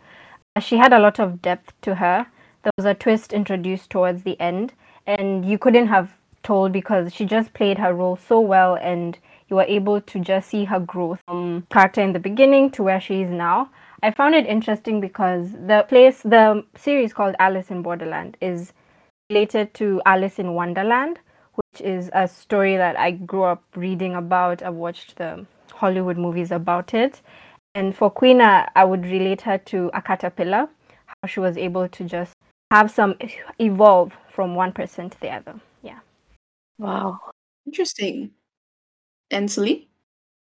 She 0.60 0.76
had 0.76 0.92
a 0.92 0.98
lot 0.98 1.18
of 1.18 1.40
depth 1.40 1.72
to 1.82 1.94
her. 1.94 2.26
There 2.62 2.72
was 2.76 2.84
a 2.84 2.94
twist 2.94 3.32
introduced 3.32 3.90
towards 3.90 4.24
the 4.24 4.38
end, 4.40 4.72
and 5.06 5.44
you 5.44 5.56
couldn't 5.58 5.86
have 5.86 6.10
told 6.44 6.72
because 6.72 7.12
she 7.12 7.24
just 7.24 7.52
played 7.54 7.78
her 7.78 7.92
role 7.92 8.16
so 8.16 8.38
well, 8.38 8.76
and 8.76 9.18
you 9.48 9.56
were 9.56 9.64
able 9.64 10.00
to 10.00 10.20
just 10.20 10.48
see 10.50 10.64
her 10.64 10.78
growth 10.78 11.20
from 11.26 11.66
character 11.70 12.00
in 12.00 12.12
the 12.12 12.20
beginning 12.20 12.70
to 12.70 12.82
where 12.84 13.00
she 13.00 13.22
is 13.22 13.30
now. 13.30 13.70
I 14.02 14.10
found 14.10 14.34
it 14.34 14.46
interesting 14.46 15.00
because 15.00 15.52
the 15.52 15.84
place, 15.88 16.22
the 16.22 16.64
series 16.76 17.12
called 17.12 17.34
Alice 17.38 17.70
in 17.70 17.82
Borderland, 17.82 18.36
is 18.40 18.72
related 19.30 19.74
to 19.74 20.02
Alice 20.04 20.38
in 20.38 20.54
Wonderland, 20.54 21.18
which 21.54 21.80
is 21.80 22.10
a 22.12 22.28
story 22.28 22.76
that 22.76 22.98
I 22.98 23.12
grew 23.12 23.44
up 23.44 23.62
reading 23.74 24.14
about. 24.14 24.62
I've 24.62 24.74
watched 24.74 25.16
the 25.16 25.46
Hollywood 25.72 26.18
movies 26.18 26.52
about 26.52 26.94
it. 26.94 27.22
And 27.74 27.96
for 27.96 28.12
Kuina, 28.12 28.68
I 28.76 28.84
would 28.84 29.04
relate 29.04 29.40
her 29.42 29.58
to 29.58 29.90
a 29.94 30.02
caterpillar, 30.02 30.68
how 31.06 31.26
she 31.26 31.40
was 31.40 31.56
able 31.56 31.88
to 31.88 32.04
just 32.04 32.34
have 32.70 32.90
some 32.90 33.14
evolve 33.58 34.16
from 34.28 34.54
one 34.54 34.72
person 34.72 35.10
to 35.10 35.20
the 35.20 35.30
other. 35.30 35.54
Yeah. 36.78 36.86
Wow. 36.86 37.20
Interesting. 37.66 38.32
And 39.30 39.48
Sulli? 39.48 39.86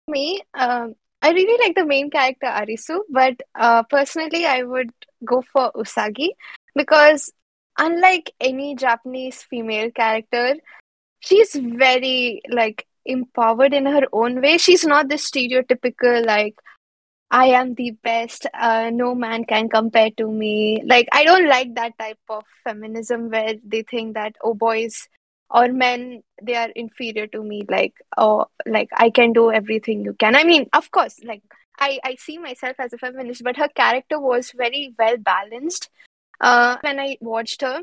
me, 0.07 0.41
um, 0.53 0.95
I 1.21 1.31
really 1.31 1.57
like 1.65 1.75
the 1.75 1.85
main 1.85 2.09
character 2.09 2.47
Arisu, 2.47 2.99
but 3.09 3.41
uh, 3.55 3.83
personally, 3.83 4.45
I 4.45 4.63
would 4.63 4.91
go 5.23 5.41
for 5.41 5.71
Usagi 5.73 6.29
because 6.75 7.31
unlike 7.77 8.31
any 8.39 8.75
Japanese 8.75 9.41
female 9.43 9.91
character, 9.91 10.55
she's 11.19 11.55
very 11.55 12.41
like 12.49 12.85
empowered 13.05 13.73
in 13.73 13.85
her 13.85 14.03
own 14.11 14.41
way. 14.41 14.57
She's 14.57 14.85
not 14.85 15.09
the 15.09 15.15
stereotypical 15.15 16.25
like 16.25 16.55
I 17.31 17.47
am 17.47 17.73
the 17.73 17.91
best. 17.91 18.45
Uh, 18.53 18.91
no 18.93 19.15
man 19.15 19.45
can 19.45 19.67
compare 19.67 20.11
to 20.17 20.27
me. 20.31 20.83
Like 20.85 21.07
I 21.11 21.23
don't 21.23 21.49
like 21.49 21.73
that 21.75 21.97
type 21.97 22.19
of 22.29 22.43
feminism 22.63 23.31
where 23.31 23.55
they 23.65 23.81
think 23.81 24.13
that 24.13 24.35
oh 24.43 24.53
boys 24.53 25.07
or 25.55 25.69
men 25.71 26.21
they 26.43 26.55
are 26.55 26.69
inferior 26.75 27.27
to 27.27 27.41
me. 27.41 27.63
Like 27.69 27.93
oh 28.17 28.45
like 28.67 28.89
I 28.95 29.09
can 29.09 29.33
do 29.33 29.51
everything 29.51 30.03
you 30.03 30.13
can. 30.13 30.35
I 30.35 30.43
mean 30.43 30.69
of 30.73 30.91
course 30.91 31.19
like 31.23 31.43
I 31.79 31.99
I 32.03 32.15
see 32.15 32.37
myself 32.37 32.75
as 32.79 32.93
a 32.93 32.97
feminist, 32.97 33.43
but 33.43 33.57
her 33.57 33.69
character 33.69 34.19
was 34.19 34.51
very 34.51 34.93
well 34.99 35.17
balanced. 35.17 35.89
Uh, 36.41 36.77
when 36.81 36.99
I 36.99 37.17
watched 37.21 37.61
her, 37.61 37.81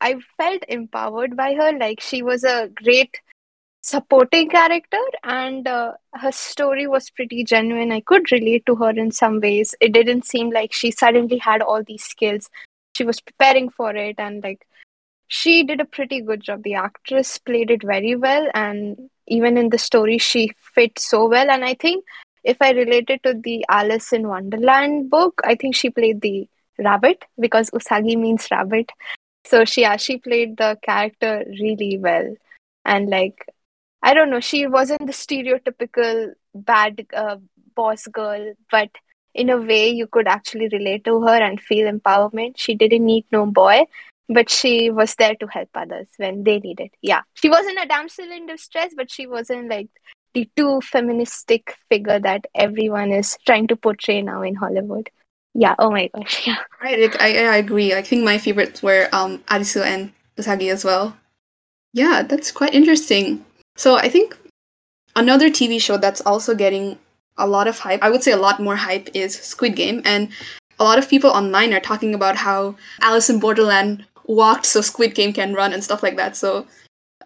I 0.00 0.16
felt 0.36 0.62
empowered 0.68 1.36
by 1.36 1.54
her. 1.54 1.72
Like 1.72 2.00
she 2.00 2.22
was 2.22 2.44
a 2.44 2.68
great 2.82 3.20
supporting 3.80 4.48
character 4.50 5.00
and 5.24 5.66
uh, 5.66 5.92
her 6.14 6.32
story 6.32 6.86
was 6.86 7.10
pretty 7.10 7.44
genuine 7.44 7.92
i 7.92 8.00
could 8.00 8.30
relate 8.32 8.66
to 8.66 8.74
her 8.74 8.90
in 8.90 9.10
some 9.10 9.40
ways 9.40 9.74
it 9.80 9.92
didn't 9.92 10.26
seem 10.26 10.50
like 10.50 10.72
she 10.72 10.90
suddenly 10.90 11.38
had 11.38 11.62
all 11.62 11.82
these 11.84 12.02
skills 12.02 12.50
she 12.96 13.04
was 13.04 13.20
preparing 13.20 13.68
for 13.68 13.94
it 13.94 14.16
and 14.18 14.42
like 14.42 14.66
she 15.28 15.62
did 15.64 15.80
a 15.80 15.84
pretty 15.84 16.20
good 16.22 16.42
job. 16.42 16.62
The 16.64 16.74
actress 16.74 17.38
played 17.38 17.70
it 17.70 17.82
very 17.84 18.16
well 18.16 18.48
and 18.54 19.10
even 19.26 19.56
in 19.58 19.70
the 19.70 19.78
story 19.78 20.18
she 20.18 20.52
fit 20.74 20.98
so 20.98 21.28
well. 21.28 21.50
And 21.50 21.64
i 21.64 21.74
think 21.74 22.04
if 22.44 22.56
i 22.62 22.70
related 22.72 23.22
to 23.24 23.34
the 23.34 23.64
alice 23.68 24.12
in 24.12 24.28
wonderland 24.28 25.10
book 25.10 25.40
i 25.44 25.54
think 25.54 25.74
she 25.74 25.90
played 25.90 26.20
the 26.22 26.48
rabbit 26.78 27.24
because 27.38 27.70
usagi 27.70 28.16
means 28.18 28.48
rabbit. 28.50 28.90
So 29.44 29.64
she 29.64 29.86
she 29.98 30.18
played 30.18 30.56
the 30.58 30.78
character 30.82 31.44
really 31.60 31.98
well. 31.98 32.34
And 32.84 33.08
like 33.10 33.44
I 34.02 34.14
don't 34.14 34.30
know, 34.30 34.40
she 34.40 34.66
wasn't 34.66 35.06
the 35.06 35.12
stereotypical 35.12 36.32
bad 36.54 37.06
uh, 37.14 37.36
boss 37.74 38.06
girl, 38.06 38.54
but 38.70 38.90
in 39.34 39.50
a 39.50 39.56
way 39.56 39.88
you 39.90 40.06
could 40.06 40.28
actually 40.28 40.68
relate 40.68 41.04
to 41.04 41.20
her 41.22 41.36
and 41.36 41.60
feel 41.60 41.90
empowerment. 41.90 42.54
She 42.56 42.74
didn't 42.74 43.04
need 43.04 43.24
no 43.32 43.46
boy, 43.46 43.84
but 44.28 44.50
she 44.50 44.90
was 44.90 45.14
there 45.16 45.34
to 45.36 45.46
help 45.46 45.68
others 45.74 46.08
when 46.16 46.44
they 46.44 46.58
needed. 46.58 46.90
Yeah, 47.02 47.22
she 47.34 47.48
wasn't 47.48 47.82
a 47.82 47.88
damsel 47.88 48.30
in 48.30 48.46
distress, 48.46 48.92
but 48.96 49.10
she 49.10 49.26
wasn't 49.26 49.70
like 49.70 49.88
the 50.34 50.48
too 50.56 50.80
feministic 50.82 51.74
figure 51.88 52.20
that 52.20 52.44
everyone 52.54 53.12
is 53.12 53.36
trying 53.46 53.66
to 53.68 53.76
portray 53.76 54.22
now 54.22 54.42
in 54.42 54.54
Hollywood. 54.54 55.08
Yeah. 55.54 55.74
Oh 55.78 55.90
my 55.90 56.10
gosh. 56.14 56.42
Yeah. 56.46 56.58
Right. 56.82 57.14
I 57.20 57.46
I 57.46 57.56
agree. 57.56 57.94
I 57.94 58.02
think 58.02 58.24
my 58.24 58.38
favorites 58.38 58.82
were 58.82 59.08
um 59.12 59.38
Arisu 59.48 59.82
and 59.84 60.12
Usagi 60.36 60.70
as 60.70 60.84
well. 60.84 61.16
Yeah, 61.92 62.22
that's 62.22 62.52
quite 62.52 62.74
interesting. 62.74 63.44
So 63.76 63.96
I 63.96 64.08
think 64.08 64.36
another 65.16 65.50
TV 65.50 65.80
show 65.80 65.96
that's 65.96 66.20
also 66.20 66.54
getting 66.54 66.98
a 67.38 67.46
lot 67.46 67.68
of 67.68 67.78
hype, 67.78 68.02
I 68.02 68.10
would 68.10 68.22
say 68.22 68.32
a 68.32 68.36
lot 68.36 68.60
more 68.60 68.76
hype, 68.76 69.08
is 69.14 69.34
Squid 69.34 69.74
Game. 69.74 70.02
And 70.04 70.28
a 70.78 70.84
lot 70.84 70.98
of 70.98 71.08
people 71.08 71.30
online 71.30 71.72
are 71.72 71.80
talking 71.80 72.14
about 72.14 72.36
how 72.36 72.76
Alice 73.00 73.30
in 73.30 73.40
Borderland 73.40 74.04
walked 74.28 74.66
so 74.66 74.80
Squid 74.80 75.14
Game 75.14 75.32
can 75.32 75.54
run 75.54 75.72
and 75.72 75.82
stuff 75.82 76.02
like 76.02 76.16
that. 76.16 76.36
So 76.36 76.66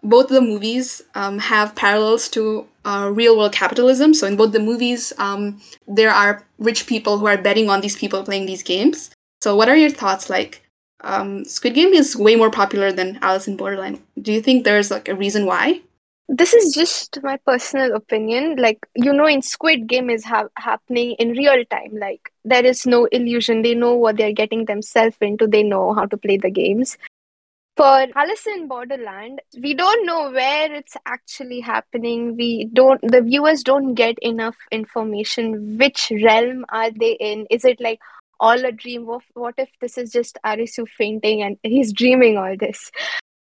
both 0.01 0.29
the 0.29 0.41
movies 0.41 1.01
um, 1.15 1.37
have 1.39 1.75
parallels 1.75 2.27
to 2.29 2.67
uh, 2.85 3.11
real 3.13 3.37
world 3.37 3.53
capitalism. 3.53 4.13
So 4.13 4.25
in 4.25 4.35
both 4.35 4.51
the 4.51 4.59
movies, 4.59 5.13
um, 5.17 5.61
there 5.87 6.11
are 6.11 6.43
rich 6.57 6.87
people 6.87 7.17
who 7.17 7.27
are 7.27 7.37
betting 7.37 7.69
on 7.69 7.81
these 7.81 7.95
people 7.95 8.23
playing 8.23 8.45
these 8.45 8.63
games. 8.63 9.11
So 9.41 9.55
what 9.55 9.69
are 9.69 9.75
your 9.75 9.89
thoughts? 9.89 10.29
Like, 10.29 10.61
um, 11.01 11.45
Squid 11.45 11.75
Game 11.75 11.93
is 11.93 12.15
way 12.15 12.35
more 12.35 12.49
popular 12.49 12.91
than 12.91 13.19
Alice 13.21 13.47
in 13.47 13.57
Borderland. 13.57 14.01
Do 14.21 14.31
you 14.31 14.41
think 14.41 14.63
there's 14.63 14.89
like 14.89 15.09
a 15.09 15.15
reason 15.15 15.45
why? 15.45 15.81
This 16.29 16.53
is 16.53 16.73
just 16.73 17.19
my 17.21 17.37
personal 17.37 17.95
opinion. 17.95 18.55
Like 18.55 18.79
you 18.95 19.13
know 19.13 19.27
in 19.27 19.41
squid 19.41 19.87
game 19.87 20.09
is 20.09 20.23
ha- 20.23 20.47
happening 20.57 21.15
in 21.19 21.31
real 21.31 21.63
time. 21.65 21.97
Like 21.97 22.31
there 22.45 22.65
is 22.65 22.85
no 22.85 23.05
illusion. 23.05 23.61
They 23.61 23.75
know 23.75 23.93
what 23.93 24.17
they're 24.17 24.33
getting 24.33 24.65
themselves 24.65 25.17
into. 25.21 25.47
They 25.47 25.63
know 25.63 25.93
how 25.93 26.05
to 26.05 26.17
play 26.17 26.37
the 26.37 26.49
games. 26.51 26.97
For 27.75 28.05
alice 28.15 28.45
in 28.45 28.67
borderland 28.67 29.41
we 29.59 29.73
don't 29.73 30.05
know 30.05 30.29
where 30.29 30.71
it's 30.71 30.95
actually 31.07 31.59
happening. 31.59 32.35
We 32.35 32.65
don't 32.65 33.01
the 33.01 33.21
viewers 33.21 33.63
don't 33.63 33.95
get 33.95 34.19
enough 34.19 34.55
information. 34.71 35.77
Which 35.77 36.11
realm 36.23 36.65
are 36.69 36.91
they 36.91 37.13
in? 37.13 37.47
Is 37.49 37.65
it 37.65 37.81
like 37.81 37.99
all 38.39 38.63
a 38.63 38.71
dream? 38.71 39.09
Of 39.09 39.23
what 39.33 39.55
if 39.57 39.71
this 39.81 39.97
is 39.97 40.11
just 40.11 40.37
arisu 40.45 40.87
fainting 40.87 41.41
and 41.41 41.57
he's 41.63 41.91
dreaming 41.91 42.37
all 42.37 42.55
this 42.57 42.91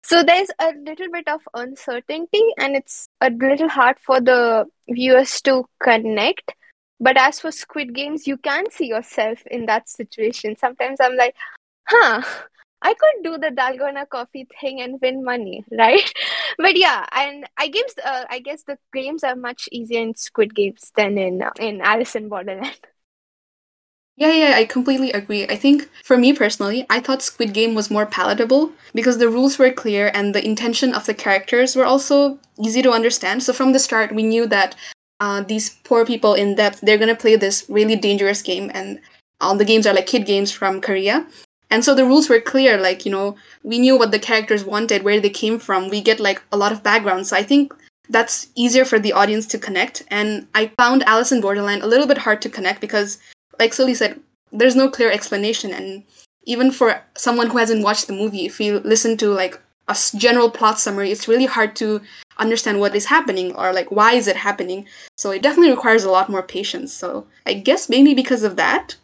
so 0.05 0.21
there's 0.21 0.49
a 0.59 0.71
little 0.85 1.07
bit 1.11 1.27
of 1.27 1.41
uncertainty 1.55 2.43
and 2.59 2.75
it's 2.75 3.07
a 3.21 3.31
little 3.31 3.69
hard 3.69 3.97
for 3.99 4.21
the 4.21 4.65
viewers 4.87 5.41
to 5.41 5.65
connect. 5.81 6.53
But 6.99 7.17
as 7.17 7.39
for 7.39 7.51
squid 7.51 7.95
games 7.95 8.27
you 8.27 8.37
can 8.37 8.69
see 8.69 8.85
yourself 8.85 9.39
in 9.47 9.65
that 9.65 9.89
situation. 9.89 10.55
Sometimes 10.57 10.99
i'm 11.01 11.15
like 11.15 11.35
huh 11.87 12.21
i 12.83 12.93
could 12.93 13.23
do 13.23 13.37
the 13.39 13.49
dalgona 13.49 14.07
coffee 14.07 14.47
thing 14.61 14.79
and 14.79 14.99
win 15.01 15.23
money 15.23 15.65
right? 15.71 16.13
But 16.59 16.77
yeah 16.77 17.05
and 17.11 17.45
i 17.57 17.67
guess 17.67 17.95
uh, 18.03 18.25
i 18.29 18.39
guess 18.39 18.63
the 18.63 18.77
games 18.93 19.23
are 19.23 19.35
much 19.35 19.67
easier 19.71 20.01
in 20.01 20.15
squid 20.15 20.53
games 20.53 20.91
than 20.95 21.17
in 21.17 21.41
uh, 21.41 21.49
in 21.59 21.81
alice 21.81 22.15
in 22.15 22.29
borderland 22.29 22.79
Yeah, 24.17 24.32
yeah, 24.32 24.54
I 24.56 24.63
completely 24.65 25.12
agree. 25.12 25.43
I 25.45 25.58
think 25.58 25.89
for 26.04 26.15
me 26.17 26.32
personally, 26.32 26.86
I 26.89 27.01
thought 27.01 27.21
Squid 27.21 27.54
Game 27.54 27.75
was 27.75 27.91
more 27.91 28.06
palatable 28.06 28.71
because 28.93 29.17
the 29.17 29.28
rules 29.30 29.60
were 29.60 29.71
clear 29.71 30.10
and 30.13 30.34
the 30.34 30.45
intention 30.45 30.93
of 30.93 31.06
the 31.06 31.13
characters 31.13 31.75
were 31.75 31.84
also 31.86 32.39
easy 32.63 32.82
to 32.82 32.91
understand. 32.91 33.43
So 33.43 33.51
from 33.51 33.73
the 33.73 33.80
start, 33.80 34.15
we 34.15 34.23
knew 34.23 34.45
that 34.47 34.75
uh, 35.19 35.41
these 35.41 35.69
poor 35.84 36.06
people 36.06 36.34
in 36.34 36.56
depth, 36.56 36.80
they're 36.82 36.97
gonna 36.97 37.15
play 37.15 37.36
this 37.36 37.65
really 37.67 37.97
dangerous 37.97 38.41
game, 38.41 38.71
and 38.73 39.01
all 39.41 39.58
the 39.58 39.65
games 39.65 39.86
are 39.86 39.93
like 39.93 40.08
kid 40.08 40.25
games 40.25 40.49
from 40.51 40.80
Korea. 40.80 41.25
And 41.69 41.84
so 41.84 41.93
the 41.93 42.06
rules 42.06 42.30
were 42.30 42.39
clear, 42.39 42.78
like, 42.78 43.06
you 43.06 43.12
know, 43.12 43.36
we 43.63 43.80
knew 43.80 43.97
what 43.97 44.12
the 44.12 44.19
characters 44.19 44.63
wanted, 44.63 45.04
where 45.04 45.19
they 45.19 45.30
came 45.30 45.60
from. 45.60 45.89
We 45.89 45.99
get 45.99 46.19
like 46.21 46.41
a 46.54 46.58
lot 46.58 46.71
of 46.71 46.84
background. 46.84 47.28
So 47.28 47.36
I 47.36 47.43
think 47.43 47.73
that's 48.08 48.47
easier 48.56 48.86
for 48.86 48.99
the 48.99 49.12
audience 49.13 49.45
to 49.47 49.58
connect. 49.58 50.04
And 50.10 50.47
I 50.54 50.67
found 50.78 51.04
Alice 51.04 51.32
in 51.34 51.41
Borderland 51.41 51.82
a 51.82 51.88
little 51.88 52.08
bit 52.08 52.19
hard 52.19 52.41
to 52.43 52.49
connect 52.49 52.80
because 52.80 53.17
like 53.59 53.71
Sulli 53.71 53.95
said, 53.95 54.19
there's 54.51 54.75
no 54.75 54.89
clear 54.89 55.11
explanation, 55.11 55.71
and 55.71 56.03
even 56.45 56.71
for 56.71 57.01
someone 57.17 57.49
who 57.49 57.57
hasn't 57.57 57.83
watched 57.83 58.07
the 58.07 58.13
movie, 58.13 58.45
if 58.45 58.59
you 58.59 58.79
listen 58.79 59.17
to 59.17 59.29
like 59.29 59.59
a 59.87 59.97
general 60.15 60.49
plot 60.49 60.79
summary, 60.79 61.11
it's 61.11 61.27
really 61.27 61.45
hard 61.45 61.75
to 61.77 62.01
understand 62.37 62.79
what 62.79 62.95
is 62.95 63.05
happening 63.05 63.53
or 63.55 63.71
like 63.73 63.91
why 63.91 64.13
is 64.13 64.27
it 64.27 64.35
happening. 64.35 64.87
So 65.17 65.31
it 65.31 65.41
definitely 65.41 65.71
requires 65.71 66.03
a 66.03 66.11
lot 66.11 66.29
more 66.29 66.43
patience. 66.43 66.93
So 66.93 67.27
I 67.45 67.53
guess 67.53 67.89
maybe 67.89 68.13
because 68.13 68.43
of 68.43 68.55
that, 68.57 68.95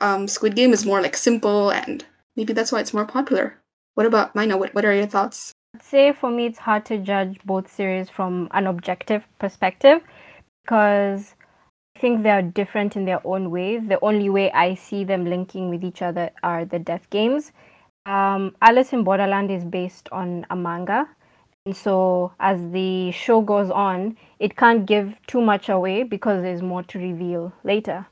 um, 0.00 0.28
Squid 0.28 0.56
Game 0.56 0.72
is 0.72 0.86
more 0.86 1.00
like 1.00 1.16
simple, 1.16 1.70
and 1.70 2.04
maybe 2.36 2.52
that's 2.52 2.72
why 2.72 2.80
it's 2.80 2.94
more 2.94 3.06
popular. 3.06 3.56
What 3.94 4.06
about 4.06 4.34
Maina? 4.34 4.56
What, 4.56 4.74
what 4.74 4.84
are 4.84 4.92
your 4.92 5.06
thoughts? 5.06 5.52
Say 5.80 6.12
for 6.12 6.30
me, 6.30 6.46
it's 6.46 6.58
hard 6.58 6.84
to 6.86 6.98
judge 6.98 7.38
both 7.44 7.72
series 7.72 8.08
from 8.08 8.48
an 8.52 8.66
objective 8.66 9.26
perspective 9.38 10.00
because 10.64 11.34
I 11.96 11.98
think 11.98 12.22
they 12.22 12.30
are 12.30 12.42
different 12.42 12.94
in 12.94 13.06
their 13.06 13.26
own 13.26 13.50
ways. 13.50 13.80
The 13.88 13.98
only 14.04 14.28
way 14.28 14.52
I 14.52 14.74
see 14.74 15.02
them 15.02 15.24
linking 15.24 15.70
with 15.70 15.82
each 15.82 16.02
other 16.02 16.30
are 16.42 16.66
the 16.66 16.78
death 16.78 17.08
games. 17.08 17.52
Um, 18.04 18.54
Alice 18.60 18.92
in 18.92 19.02
Borderland 19.02 19.50
is 19.50 19.64
based 19.64 20.10
on 20.12 20.44
a 20.50 20.56
manga. 20.56 21.08
And 21.64 21.74
so, 21.74 22.34
as 22.38 22.60
the 22.70 23.12
show 23.12 23.40
goes 23.40 23.70
on, 23.70 24.18
it 24.38 24.58
can't 24.58 24.84
give 24.84 25.18
too 25.26 25.40
much 25.40 25.70
away 25.70 26.02
because 26.02 26.42
there's 26.42 26.60
more 26.60 26.82
to 26.82 26.98
reveal 26.98 27.50
later. 27.64 28.06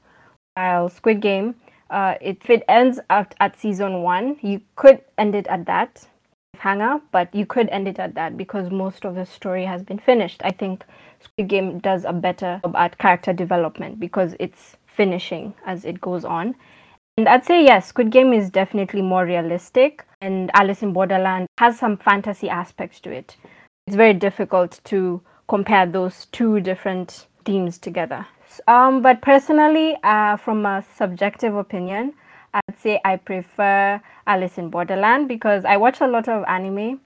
While 0.54 0.88
Squid 0.88 1.20
Game, 1.20 1.54
uh, 1.90 2.14
if 2.22 2.48
it 2.48 2.62
ends 2.68 3.00
at, 3.10 3.34
at 3.38 3.60
season 3.60 4.02
one, 4.02 4.38
you 4.40 4.62
could 4.76 5.02
end 5.18 5.34
it 5.34 5.46
at 5.48 5.66
that 5.66 6.08
hanger, 6.58 7.00
but 7.12 7.34
you 7.34 7.46
could 7.46 7.68
end 7.70 7.88
it 7.88 7.98
at 7.98 8.14
that 8.14 8.36
because 8.36 8.70
most 8.70 9.04
of 9.04 9.14
the 9.14 9.26
story 9.26 9.64
has 9.64 9.82
been 9.82 9.98
finished. 9.98 10.40
I 10.44 10.50
think 10.50 10.84
Squid 11.20 11.48
Game 11.48 11.78
does 11.78 12.04
a 12.04 12.12
better 12.12 12.60
job 12.64 12.76
at 12.76 12.98
character 12.98 13.32
development 13.32 14.00
because 14.00 14.34
it's 14.38 14.76
finishing 14.86 15.54
as 15.66 15.84
it 15.84 16.00
goes 16.00 16.24
on. 16.24 16.54
And 17.16 17.28
I'd 17.28 17.44
say 17.44 17.64
yes, 17.64 17.86
Squid 17.86 18.10
Game 18.10 18.32
is 18.32 18.50
definitely 18.50 19.02
more 19.02 19.24
realistic, 19.24 20.04
and 20.20 20.50
Alice 20.54 20.82
in 20.82 20.92
Borderland 20.92 21.46
has 21.58 21.78
some 21.78 21.96
fantasy 21.96 22.48
aspects 22.48 22.98
to 23.00 23.12
it. 23.12 23.36
It's 23.86 23.96
very 23.96 24.14
difficult 24.14 24.80
to 24.84 25.22
compare 25.48 25.86
those 25.86 26.26
two 26.26 26.60
different 26.60 27.26
themes 27.44 27.78
together. 27.78 28.26
Um, 28.66 29.02
but 29.02 29.20
personally, 29.20 29.96
uh, 30.02 30.36
from 30.36 30.64
a 30.66 30.84
subjective 30.96 31.54
opinion, 31.54 32.14
I'd 32.54 32.78
say 32.78 33.00
I 33.04 33.16
prefer 33.16 34.00
Alice 34.26 34.56
in 34.56 34.70
Borderland 34.70 35.28
because 35.28 35.64
I 35.64 35.76
watch 35.76 36.00
a 36.00 36.06
lot 36.06 36.28
of 36.28 36.44
anime 36.48 37.00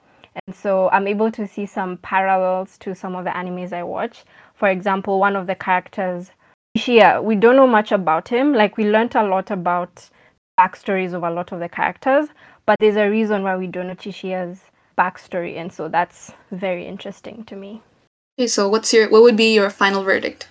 and 0.47 0.55
so 0.55 0.89
I'm 0.91 1.07
able 1.07 1.31
to 1.31 1.47
see 1.47 1.65
some 1.65 1.97
parallels 1.97 2.77
to 2.79 2.95
some 2.95 3.15
of 3.15 3.25
the 3.25 3.31
animes 3.31 3.73
I 3.73 3.83
watch. 3.83 4.23
For 4.53 4.69
example, 4.69 5.19
one 5.19 5.35
of 5.35 5.47
the 5.47 5.55
characters, 5.55 6.31
Shia, 6.77 7.23
we 7.23 7.35
don't 7.35 7.55
know 7.55 7.67
much 7.67 7.91
about 7.91 8.29
him. 8.29 8.53
Like 8.53 8.77
we 8.77 8.89
learned 8.89 9.15
a 9.15 9.23
lot 9.23 9.51
about 9.51 10.09
backstories 10.59 11.13
of 11.13 11.23
a 11.23 11.31
lot 11.31 11.51
of 11.51 11.59
the 11.59 11.69
characters, 11.69 12.27
but 12.65 12.75
there's 12.79 12.97
a 12.97 13.09
reason 13.09 13.43
why 13.43 13.55
we 13.55 13.67
don't 13.67 13.87
know 13.87 13.95
Chishia's 13.95 14.59
backstory, 14.97 15.57
and 15.57 15.71
so 15.71 15.87
that's 15.87 16.33
very 16.51 16.85
interesting 16.85 17.45
to 17.45 17.55
me. 17.55 17.81
Okay, 18.37 18.47
so 18.47 18.67
what's 18.69 18.93
your 18.93 19.09
what 19.09 19.21
would 19.21 19.37
be 19.37 19.53
your 19.53 19.69
final 19.69 20.03
verdict? 20.03 20.49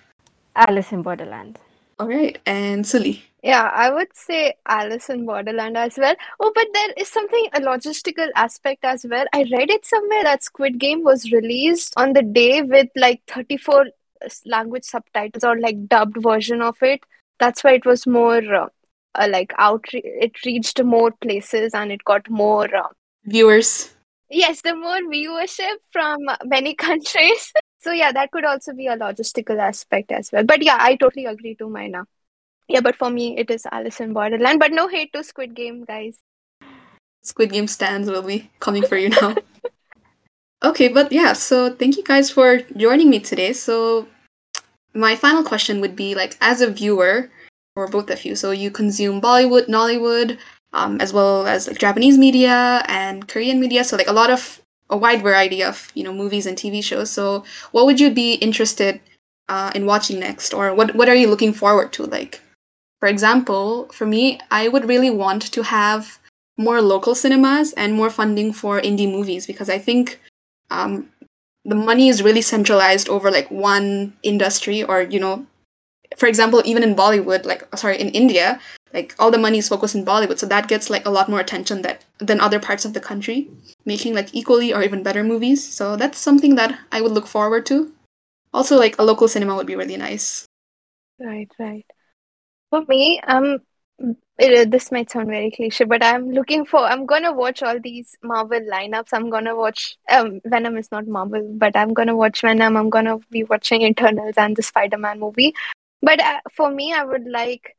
Alice 0.57 0.93
in 0.93 1.03
Borderland. 1.03 1.59
All 1.99 2.09
right, 2.09 2.39
and 2.47 2.85
Sulli. 2.85 3.23
Yeah, 3.43 3.71
I 3.73 3.91
would 3.91 4.15
say 4.15 4.55
Alice 4.67 5.09
in 5.09 5.25
Borderland 5.25 5.77
as 5.77 5.97
well. 5.97 6.15
Oh, 6.41 6.51
but 6.55 6.67
there 6.73 6.93
is 6.97 7.09
something, 7.09 7.47
a 7.53 7.61
logistical 7.61 8.29
aspect 8.35 8.85
as 8.85 9.07
well. 9.09 9.27
I 9.33 9.45
read 9.53 9.71
it 9.71 9.87
somewhere 9.87 10.25
that 10.25 10.43
Squid 10.43 10.79
Game 10.79 11.05
was 11.05 11.31
released 11.31 11.95
on 11.97 12.15
the 12.15 12.23
day 12.23 12.63
with 12.63 12.89
like 12.97 13.23
34 13.29 13.87
language 14.45 14.85
subtitles 14.85 15.45
or 15.45 15.59
like 15.61 15.87
dubbed 15.87 16.21
version 16.21 16.61
of 16.63 16.77
it. 16.83 17.01
That's 17.39 17.63
why 17.63 17.75
it 17.75 17.87
was 17.87 18.07
more 18.07 18.43
uh, 18.55 18.67
uh, 19.15 19.29
like 19.31 19.53
out, 19.57 19.85
it 19.93 20.45
reached 20.45 20.83
more 20.83 21.13
places 21.13 21.75
and 21.75 21.93
it 21.93 22.03
got 22.05 22.29
more 22.29 22.75
uh, 22.75 22.89
viewers. 23.25 23.95
Yes, 24.31 24.63
the 24.63 24.75
more 24.75 25.01
viewership 25.01 25.77
from 25.93 26.19
many 26.45 26.75
countries. 26.87 27.53
so 27.79 27.93
yeah, 27.93 28.11
that 28.11 28.33
could 28.33 28.45
also 28.45 28.73
be 28.73 28.89
a 28.89 28.97
logistical 28.97 29.61
aspect 29.61 30.11
as 30.11 30.33
well. 30.33 30.43
But 30.43 30.63
yeah, 30.63 30.77
I 30.81 30.97
totally 30.97 31.27
agree 31.27 31.55
to 31.57 31.69
Maina. 31.69 32.05
Yeah, 32.69 32.81
but 32.81 32.97
for 32.97 33.11
me, 33.11 33.37
it 33.39 33.51
is 33.51 33.67
Alice 33.73 34.01
in 34.01 34.13
Borderland. 34.13 34.61
But 34.61 34.73
no 34.73 34.89
hate 34.89 35.13
to 35.15 35.25
Squid 35.25 35.55
Game, 35.55 35.85
guys. 35.85 36.19
Squid 37.23 37.51
Game 37.51 37.67
stands 37.67 38.09
will 38.09 38.23
be 38.23 38.51
coming 38.61 38.85
for 38.85 38.97
you 38.97 39.09
now. 39.09 39.35
okay, 40.63 40.89
but 40.89 41.11
yeah, 41.11 41.33
so 41.33 41.75
thank 41.75 41.97
you 41.97 42.05
guys 42.05 42.31
for 42.31 42.59
joining 42.77 43.09
me 43.09 43.21
today. 43.21 43.53
So 43.55 44.07
my 44.95 45.17
final 45.17 45.43
question 45.43 45.81
would 45.81 45.97
be 45.97 46.15
like, 46.15 46.37
as 46.41 46.61
a 46.61 46.71
viewer, 46.71 47.31
or 47.75 47.89
both 47.89 48.11
of 48.11 48.25
you, 48.25 48.37
so 48.37 48.51
you 48.51 48.71
consume 48.71 49.21
Bollywood, 49.21 49.69
Nollywood, 49.69 50.39
um, 50.73 51.01
as 51.01 51.13
well 51.13 51.47
as 51.47 51.69
like 51.69 51.79
Japanese 51.79 52.19
media 52.19 52.83
and 52.87 53.27
Korean 53.27 53.61
media. 53.61 53.85
So 53.85 53.97
like 53.97 54.09
a 54.09 54.13
lot 54.13 54.31
of 54.31 54.61
a 54.91 54.97
wide 54.97 55.23
variety 55.23 55.63
of 55.63 55.91
you 55.95 56.05
know 56.05 56.13
movies 56.13 56.45
and 56.45 56.57
TV 56.57 56.83
shows. 56.83 57.11
So 57.11 57.45
what 57.73 57.87
would 57.87 58.01
you 58.01 58.11
be 58.11 58.35
interested 58.35 59.01
uh, 59.49 59.71
in 59.75 59.87
watching 59.87 60.21
next, 60.21 60.53
or 60.53 60.75
what 60.75 60.95
what 60.95 61.09
are 61.09 61.15
you 61.15 61.29
looking 61.29 61.53
forward 61.55 61.93
to? 61.95 62.05
Like 62.05 62.43
for 63.01 63.09
example, 63.09 63.89
for 63.93 64.07
me, 64.07 64.41
I 64.51 64.69
would 64.69 64.89
really 64.89 65.11
want 65.11 65.43
to 65.53 65.63
have 65.63 66.19
more 66.57 66.83
local 66.83 67.15
cinemas 67.15 67.73
and 67.75 67.95
more 67.95 68.11
funding 68.11 68.53
for 68.53 68.81
indie 68.81 69.11
movies 69.11 69.47
because 69.47 69.71
I 69.71 69.79
think 69.79 70.21
um, 70.71 71.09
the 71.65 71.77
money 71.77 72.09
is 72.09 72.23
really 72.23 72.43
centralized 72.43 73.09
over 73.09 73.31
like 73.31 73.51
one 73.51 74.15
industry 74.23 74.83
or 74.83 75.03
you 75.03 75.21
know 75.21 75.47
for 76.17 76.27
example 76.27 76.63
even 76.65 76.83
in 76.83 76.95
bollywood 76.95 77.45
like 77.45 77.63
sorry 77.77 78.01
in 78.01 78.09
india 78.09 78.59
like 78.95 79.15
all 79.19 79.31
the 79.31 79.39
money 79.39 79.59
is 79.59 79.69
focused 79.69 79.95
in 79.95 80.05
bollywood 80.05 80.39
so 80.39 80.47
that 80.47 80.67
gets 80.67 80.89
like 80.89 81.05
a 81.05 81.11
lot 81.11 81.29
more 81.29 81.41
attention 81.41 81.83
that 81.83 82.05
than 82.19 82.41
other 82.41 82.59
parts 82.59 82.85
of 82.85 82.95
the 82.95 83.01
country 83.01 83.49
making 83.89 84.15
like 84.15 84.35
equally 84.35 84.73
or 84.73 84.83
even 84.83 85.03
better 85.03 85.25
movies. 85.25 85.67
So 85.67 85.97
that's 85.97 86.19
something 86.19 86.55
that 86.57 86.79
i 86.93 87.01
would 87.01 87.13
look 87.13 87.27
forward 87.27 87.67
to. 87.67 87.93
Also 88.53 88.77
like 88.79 88.97
a 88.99 89.05
local 89.05 89.29
cinema 89.29 89.57
would 89.57 89.67
be 89.67 89.77
really 89.77 89.97
nice. 89.97 90.45
Right 91.19 91.51
right 91.59 91.87
for 92.71 92.85
me, 92.89 93.21
um, 93.27 93.59
it, 94.39 94.71
this 94.71 94.93
might 94.93 95.11
sound 95.11 95.29
very 95.29 95.51
cliche, 95.51 95.85
but 95.85 96.03
I'm 96.03 96.31
looking 96.31 96.65
for. 96.65 96.81
I'm 96.81 97.07
gonna 97.07 97.33
watch 97.33 97.63
all 97.63 97.81
these 97.81 98.17
Marvel 98.23 98.61
lineups. 98.61 99.09
I'm 99.13 99.31
gonna 99.31 99.57
watch. 99.57 99.97
Um, 100.11 100.41
Venom 100.45 100.77
is 100.77 100.93
not 100.93 101.09
Marvel, 101.09 101.55
but 101.57 101.77
I'm 101.77 101.93
gonna 101.93 102.17
watch 102.17 102.43
Venom. 102.43 102.77
I'm 102.77 102.91
gonna 102.91 103.19
be 103.31 103.43
watching 103.45 103.83
Eternals 103.83 104.35
and 104.37 104.57
the 104.57 104.63
Spider-Man 104.63 105.19
movie. 105.19 105.55
But 106.03 106.21
uh, 106.21 106.41
for 106.53 106.71
me, 106.71 106.93
I 106.93 107.05
would 107.05 107.27
like 107.27 107.77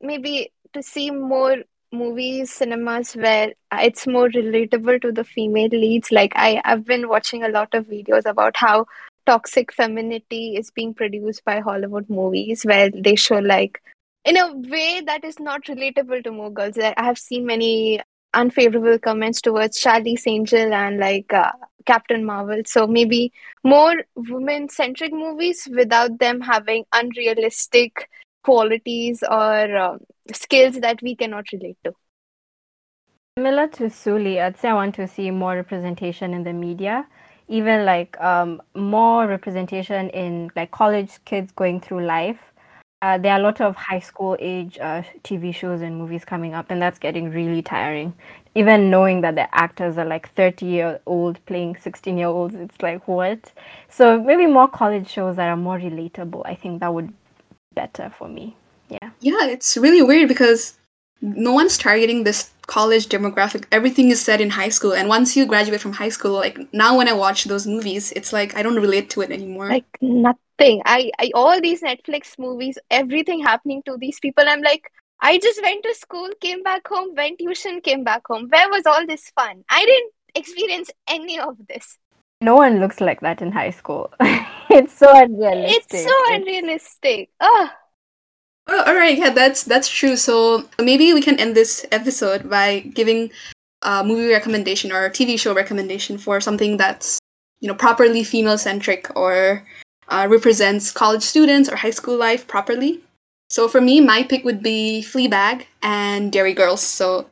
maybe 0.00 0.52
to 0.74 0.82
see 0.82 1.10
more 1.10 1.56
movies, 1.92 2.52
cinemas 2.52 3.12
where 3.14 3.52
it's 3.72 4.06
more 4.06 4.28
relatable 4.28 5.00
to 5.02 5.12
the 5.12 5.24
female 5.24 5.68
leads. 5.68 6.10
Like 6.10 6.32
I, 6.36 6.60
I've 6.64 6.84
been 6.84 7.08
watching 7.08 7.44
a 7.44 7.48
lot 7.48 7.72
of 7.74 7.86
videos 7.86 8.26
about 8.26 8.56
how 8.56 8.86
toxic 9.26 9.72
femininity 9.72 10.56
is 10.56 10.70
being 10.70 10.94
produced 10.94 11.44
by 11.44 11.60
Hollywood 11.60 12.08
movies, 12.08 12.64
where 12.64 12.90
they 12.90 13.14
show 13.14 13.38
like 13.38 13.82
in 14.24 14.36
a 14.36 14.54
way 14.54 15.00
that 15.04 15.24
is 15.24 15.40
not 15.40 15.64
relatable 15.64 16.22
to 16.24 16.30
more 16.30 16.50
girls. 16.50 16.78
I 16.78 16.94
have 16.96 17.18
seen 17.18 17.46
many 17.46 18.00
unfavorable 18.34 18.98
comments 18.98 19.40
towards 19.40 19.78
Charlie's 19.78 20.26
Angel 20.26 20.72
and 20.72 20.98
like 20.98 21.32
uh, 21.32 21.52
Captain 21.86 22.24
Marvel. 22.24 22.62
So 22.66 22.86
maybe 22.86 23.32
more 23.64 23.94
women 24.14 24.68
centric 24.68 25.12
movies 25.12 25.68
without 25.70 26.18
them 26.18 26.40
having 26.40 26.84
unrealistic 26.92 28.08
qualities 28.44 29.22
or 29.28 29.76
um, 29.76 30.00
skills 30.32 30.80
that 30.80 31.02
we 31.02 31.14
cannot 31.14 31.52
relate 31.52 31.76
to. 31.84 31.92
Similar 33.38 33.68
to 33.68 33.84
Sulli, 33.84 34.40
I'd 34.42 34.58
say 34.58 34.68
I 34.68 34.74
want 34.74 34.94
to 34.96 35.06
see 35.06 35.30
more 35.30 35.54
representation 35.54 36.34
in 36.34 36.42
the 36.42 36.52
media, 36.52 37.06
even 37.52 37.84
like 37.84 38.18
um, 38.20 38.60
more 38.74 39.26
representation 39.26 40.08
in 40.10 40.50
like 40.56 40.70
college 40.70 41.18
kids 41.24 41.52
going 41.52 41.80
through 41.80 42.04
life 42.04 42.52
uh, 43.02 43.18
there 43.18 43.32
are 43.32 43.40
a 43.40 43.42
lot 43.42 43.60
of 43.60 43.74
high 43.74 43.98
school 43.98 44.36
age 44.38 44.78
uh, 44.78 45.02
TV 45.24 45.52
shows 45.52 45.82
and 45.82 45.96
movies 45.96 46.24
coming 46.24 46.54
up, 46.54 46.70
and 46.70 46.80
that's 46.80 47.00
getting 47.00 47.30
really 47.30 47.60
tiring. 47.60 48.14
Even 48.54 48.90
knowing 48.90 49.22
that 49.22 49.34
the 49.34 49.52
actors 49.52 49.98
are 49.98 50.04
like 50.04 50.32
30 50.34 50.66
year 50.66 51.00
old 51.04 51.44
playing 51.46 51.76
16 51.76 52.16
year 52.16 52.28
olds, 52.28 52.54
it's 52.54 52.80
like, 52.80 53.08
what? 53.08 53.50
So 53.88 54.22
maybe 54.22 54.46
more 54.46 54.68
college 54.68 55.08
shows 55.08 55.34
that 55.34 55.48
are 55.48 55.56
more 55.56 55.78
relatable. 55.78 56.42
I 56.44 56.54
think 56.54 56.78
that 56.78 56.94
would 56.94 57.08
be 57.08 57.14
better 57.74 58.12
for 58.16 58.28
me. 58.28 58.56
Yeah. 58.88 59.10
Yeah, 59.20 59.46
it's 59.46 59.76
really 59.76 60.02
weird 60.02 60.28
because 60.28 60.78
no 61.22 61.52
one's 61.52 61.78
targeting 61.78 62.24
this 62.24 62.50
college 62.66 63.06
demographic. 63.06 63.64
Everything 63.70 64.10
is 64.10 64.20
set 64.20 64.40
in 64.40 64.50
high 64.50 64.68
school, 64.68 64.92
and 64.92 65.08
once 65.08 65.36
you 65.36 65.46
graduate 65.46 65.80
from 65.80 65.92
high 65.92 66.08
school, 66.08 66.32
like 66.32 66.58
now 66.74 66.96
when 66.98 67.08
I 67.08 67.12
watch 67.12 67.44
those 67.44 67.66
movies, 67.66 68.12
it's 68.12 68.32
like 68.32 68.56
I 68.56 68.62
don't 68.62 68.76
relate 68.76 69.08
to 69.10 69.20
it 69.22 69.30
anymore. 69.30 69.68
Like 69.68 69.86
nothing. 70.00 70.82
I, 70.84 71.10
I 71.18 71.30
all 71.34 71.60
these 71.60 71.82
Netflix 71.82 72.38
movies, 72.38 72.76
everything 72.90 73.40
happening 73.42 73.82
to 73.86 73.96
these 73.96 74.18
people. 74.18 74.44
I'm 74.46 74.62
like, 74.62 74.90
I 75.20 75.38
just 75.38 75.62
went 75.62 75.84
to 75.84 75.94
school, 75.94 76.28
came 76.40 76.62
back 76.64 76.86
home, 76.88 77.14
went 77.14 77.38
tuition, 77.38 77.80
came 77.80 78.02
back 78.02 78.22
home. 78.26 78.48
Where 78.50 78.68
was 78.68 78.84
all 78.86 79.06
this 79.06 79.30
fun? 79.36 79.64
I 79.70 79.84
didn't 79.84 80.12
experience 80.34 80.90
any 81.08 81.38
of 81.38 81.56
this. 81.68 81.98
No 82.40 82.56
one 82.56 82.80
looks 82.80 83.00
like 83.00 83.20
that 83.20 83.40
in 83.40 83.52
high 83.52 83.70
school. 83.70 84.12
it's 84.68 84.92
so 84.92 85.16
unrealistic. 85.16 85.86
It's 85.92 86.04
so 86.04 86.34
unrealistic. 86.34 87.30
Oh. 87.40 87.70
Oh, 88.68 88.82
all 88.86 88.94
right. 88.94 89.18
Yeah, 89.18 89.30
that's 89.30 89.64
that's 89.64 89.88
true. 89.88 90.16
So 90.16 90.68
maybe 90.80 91.12
we 91.12 91.22
can 91.22 91.38
end 91.38 91.54
this 91.54 91.84
episode 91.90 92.48
by 92.48 92.80
giving 92.80 93.30
a 93.82 94.04
movie 94.04 94.30
recommendation 94.30 94.92
or 94.92 95.04
a 95.04 95.10
TV 95.10 95.38
show 95.38 95.54
recommendation 95.54 96.16
for 96.18 96.40
something 96.40 96.76
that's 96.76 97.18
you 97.60 97.68
know 97.68 97.74
properly 97.74 98.22
female 98.24 98.58
centric 98.58 99.10
or 99.16 99.64
uh, 100.08 100.26
represents 100.30 100.92
college 100.92 101.22
students 101.22 101.68
or 101.68 101.76
high 101.76 101.90
school 101.90 102.16
life 102.16 102.46
properly. 102.46 103.00
So 103.50 103.68
for 103.68 103.80
me, 103.80 104.00
my 104.00 104.22
pick 104.22 104.44
would 104.44 104.62
be 104.62 105.04
Fleabag 105.06 105.66
and 105.82 106.32
Derry 106.32 106.54
Girls. 106.54 106.80
So 106.82 107.26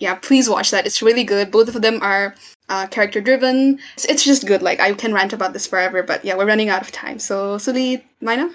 yeah, 0.00 0.16
please 0.16 0.50
watch 0.50 0.70
that. 0.72 0.86
It's 0.86 1.00
really 1.00 1.24
good. 1.24 1.50
Both 1.50 1.74
of 1.74 1.80
them 1.80 2.02
are 2.02 2.34
uh, 2.68 2.86
character 2.88 3.20
driven. 3.20 3.78
It's, 3.94 4.04
it's 4.04 4.24
just 4.24 4.46
good. 4.46 4.62
Like 4.62 4.80
I 4.80 4.92
can 4.92 5.14
rant 5.14 5.32
about 5.32 5.52
this 5.52 5.66
forever, 5.66 6.02
but 6.02 6.24
yeah, 6.24 6.36
we're 6.36 6.46
running 6.46 6.68
out 6.68 6.82
of 6.82 6.92
time. 6.92 7.18
So 7.18 7.56
Sulli, 7.56 8.02
Maina. 8.20 8.50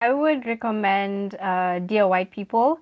I 0.00 0.12
would 0.12 0.46
recommend 0.46 1.34
uh, 1.36 1.78
Dear 1.80 2.06
White 2.06 2.30
People, 2.30 2.78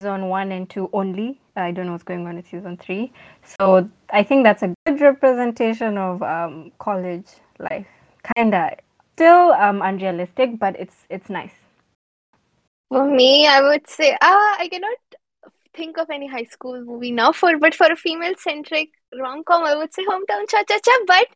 season 0.00 0.28
one 0.28 0.52
and 0.52 0.68
two 0.68 0.88
only. 0.92 1.40
I 1.56 1.70
don't 1.70 1.86
know 1.86 1.92
what's 1.92 2.04
going 2.04 2.26
on 2.26 2.36
in 2.36 2.44
season 2.44 2.76
three. 2.76 3.12
So 3.58 3.88
I 4.10 4.22
think 4.22 4.44
that's 4.44 4.62
a 4.62 4.74
good 4.86 5.00
representation 5.00 5.98
of 5.98 6.22
um, 6.22 6.72
college 6.78 7.28
life. 7.58 7.86
Kinda 8.36 8.76
still 9.14 9.52
um, 9.52 9.82
unrealistic, 9.82 10.58
but 10.58 10.78
it's 10.78 11.06
it's 11.08 11.28
nice. 11.30 11.54
For 12.88 13.04
me, 13.04 13.46
I 13.46 13.60
would 13.60 13.88
say, 13.88 14.16
ah, 14.20 14.56
I 14.58 14.68
cannot 14.68 14.98
think 15.74 15.98
of 15.98 16.08
any 16.10 16.26
high 16.26 16.44
school 16.44 16.80
movie 16.84 17.10
now 17.10 17.32
for, 17.32 17.58
but 17.58 17.74
for 17.74 17.86
a 17.86 17.96
female 17.96 18.34
centric 18.38 18.90
rom 19.18 19.42
com, 19.44 19.64
I 19.64 19.74
would 19.74 19.92
say 19.92 20.04
Hometown 20.04 20.48
Cha 20.48 20.62
Cha 20.68 20.78
Cha. 20.78 20.92
But 21.06 21.26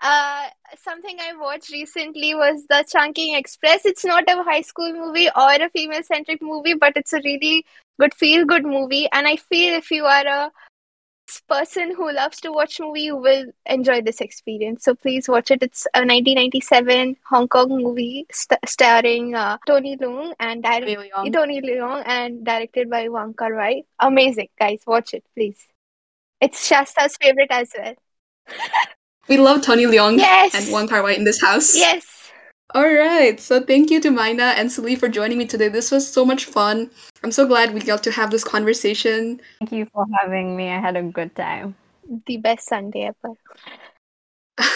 uh, 0.00 0.48
something 0.76 1.18
I 1.20 1.36
watched 1.36 1.70
recently 1.70 2.34
was 2.34 2.64
the 2.68 2.84
Chungking 2.88 3.34
Express. 3.34 3.84
It's 3.84 4.04
not 4.04 4.24
a 4.28 4.42
high 4.42 4.62
school 4.62 4.92
movie 4.92 5.28
or 5.28 5.52
a 5.52 5.70
female 5.70 6.02
centric 6.02 6.40
movie, 6.42 6.74
but 6.74 6.92
it's 6.96 7.12
a 7.12 7.20
really 7.24 7.64
good 7.98 8.14
feel 8.14 8.44
good 8.44 8.64
movie. 8.64 9.08
And 9.12 9.26
I 9.26 9.36
feel 9.36 9.74
if 9.74 9.90
you 9.90 10.04
are 10.04 10.26
a 10.26 10.52
person 11.48 11.94
who 11.94 12.12
loves 12.12 12.40
to 12.40 12.52
watch 12.52 12.80
movie, 12.80 13.02
you 13.02 13.16
will 13.16 13.46
enjoy 13.66 14.00
this 14.02 14.20
experience. 14.20 14.84
So 14.84 14.94
please 14.94 15.28
watch 15.28 15.50
it. 15.50 15.62
It's 15.62 15.86
a 15.94 16.04
1997 16.04 17.16
Hong 17.28 17.48
Kong 17.48 17.68
movie 17.82 18.26
st- 18.30 18.60
starring 18.66 19.34
uh, 19.34 19.58
Tony 19.66 19.96
Leung 19.96 20.32
and 20.38 20.62
di- 20.62 20.96
Tony 21.30 21.60
Leung 21.60 22.02
and 22.06 22.44
directed 22.44 22.88
by 22.88 23.08
Wong 23.08 23.34
Kar 23.34 23.54
Wai. 23.54 23.82
Amazing, 24.00 24.48
guys! 24.58 24.80
Watch 24.86 25.14
it, 25.14 25.24
please. 25.34 25.66
It's 26.40 26.66
Shasta's 26.68 27.16
favorite 27.20 27.50
as 27.50 27.72
well. 27.76 27.94
We 29.28 29.36
love 29.36 29.62
Tony 29.62 29.84
Leung 29.84 30.16
yes. 30.18 30.54
and 30.54 30.72
Wong 30.72 30.88
Kar 30.88 31.02
Wai 31.02 31.12
in 31.12 31.24
this 31.24 31.40
house. 31.40 31.76
Yes. 31.76 32.32
All 32.74 32.82
right. 32.82 33.38
So 33.40 33.62
thank 33.62 33.90
you 33.90 34.00
to 34.00 34.10
Maina 34.10 34.54
and 34.56 34.68
Sulli 34.68 34.98
for 34.98 35.08
joining 35.08 35.38
me 35.38 35.46
today. 35.46 35.68
This 35.68 35.90
was 35.90 36.10
so 36.10 36.24
much 36.24 36.44
fun. 36.44 36.90
I'm 37.22 37.32
so 37.32 37.46
glad 37.46 37.72
we 37.72 37.80
got 37.80 38.02
to 38.04 38.10
have 38.12 38.30
this 38.30 38.44
conversation. 38.44 39.40
Thank 39.60 39.72
you 39.72 39.86
for 39.92 40.04
having 40.20 40.56
me. 40.56 40.68
I 40.68 40.80
had 40.80 40.96
a 40.96 41.02
good 41.02 41.34
time. 41.34 41.76
The 42.26 42.38
best 42.38 42.68
Sunday 42.68 43.10
ever. 43.10 43.34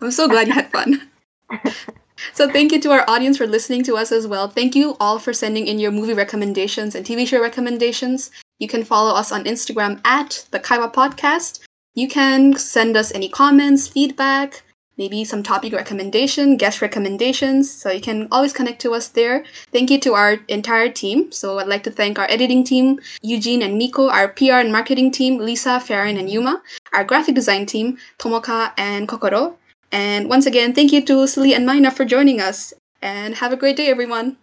I'm 0.00 0.10
so 0.10 0.28
glad 0.28 0.48
you 0.48 0.54
had 0.54 0.70
fun. 0.70 1.08
so 2.32 2.50
thank 2.50 2.72
you 2.72 2.80
to 2.80 2.90
our 2.90 3.08
audience 3.08 3.38
for 3.38 3.46
listening 3.46 3.82
to 3.84 3.96
us 3.96 4.10
as 4.10 4.26
well. 4.26 4.48
Thank 4.48 4.74
you 4.74 4.96
all 4.98 5.18
for 5.18 5.32
sending 5.32 5.66
in 5.66 5.78
your 5.78 5.92
movie 5.92 6.14
recommendations 6.14 6.94
and 6.94 7.06
TV 7.06 7.26
show 7.26 7.40
recommendations. 7.40 8.30
You 8.58 8.68
can 8.68 8.84
follow 8.84 9.14
us 9.14 9.30
on 9.30 9.44
Instagram 9.44 10.00
at 10.04 10.46
the 10.50 10.60
Kaiwa 10.60 10.92
Podcast. 10.92 11.60
You 11.94 12.08
can 12.08 12.56
send 12.56 12.96
us 12.96 13.12
any 13.12 13.28
comments, 13.28 13.86
feedback, 13.86 14.62
maybe 14.96 15.24
some 15.24 15.42
topic 15.42 15.72
recommendation, 15.72 16.56
guest 16.56 16.80
recommendations. 16.80 17.70
So 17.70 17.90
you 17.90 18.00
can 18.00 18.28
always 18.30 18.52
connect 18.52 18.80
to 18.82 18.94
us 18.94 19.08
there. 19.08 19.44
Thank 19.72 19.90
you 19.90 20.00
to 20.00 20.14
our 20.14 20.38
entire 20.48 20.88
team. 20.88 21.32
So 21.32 21.58
I'd 21.58 21.66
like 21.66 21.82
to 21.84 21.90
thank 21.90 22.18
our 22.18 22.30
editing 22.30 22.64
team, 22.64 23.00
Eugene 23.22 23.62
and 23.62 23.76
Miko, 23.76 24.08
our 24.08 24.28
PR 24.28 24.64
and 24.64 24.72
marketing 24.72 25.10
team, 25.10 25.38
Lisa, 25.38 25.80
Farron, 25.80 26.16
and 26.16 26.30
Yuma, 26.30 26.62
our 26.92 27.04
graphic 27.04 27.34
design 27.34 27.66
team, 27.66 27.98
Tomoka 28.18 28.72
and 28.78 29.08
Kokoro. 29.08 29.56
And 29.90 30.28
once 30.30 30.46
again, 30.46 30.72
thank 30.72 30.92
you 30.92 31.04
to 31.04 31.14
Sulli 31.26 31.54
and 31.54 31.66
Maina 31.66 31.90
for 31.90 32.04
joining 32.04 32.40
us. 32.40 32.72
And 33.02 33.34
have 33.34 33.52
a 33.52 33.56
great 33.56 33.76
day, 33.76 33.88
everyone. 33.88 34.38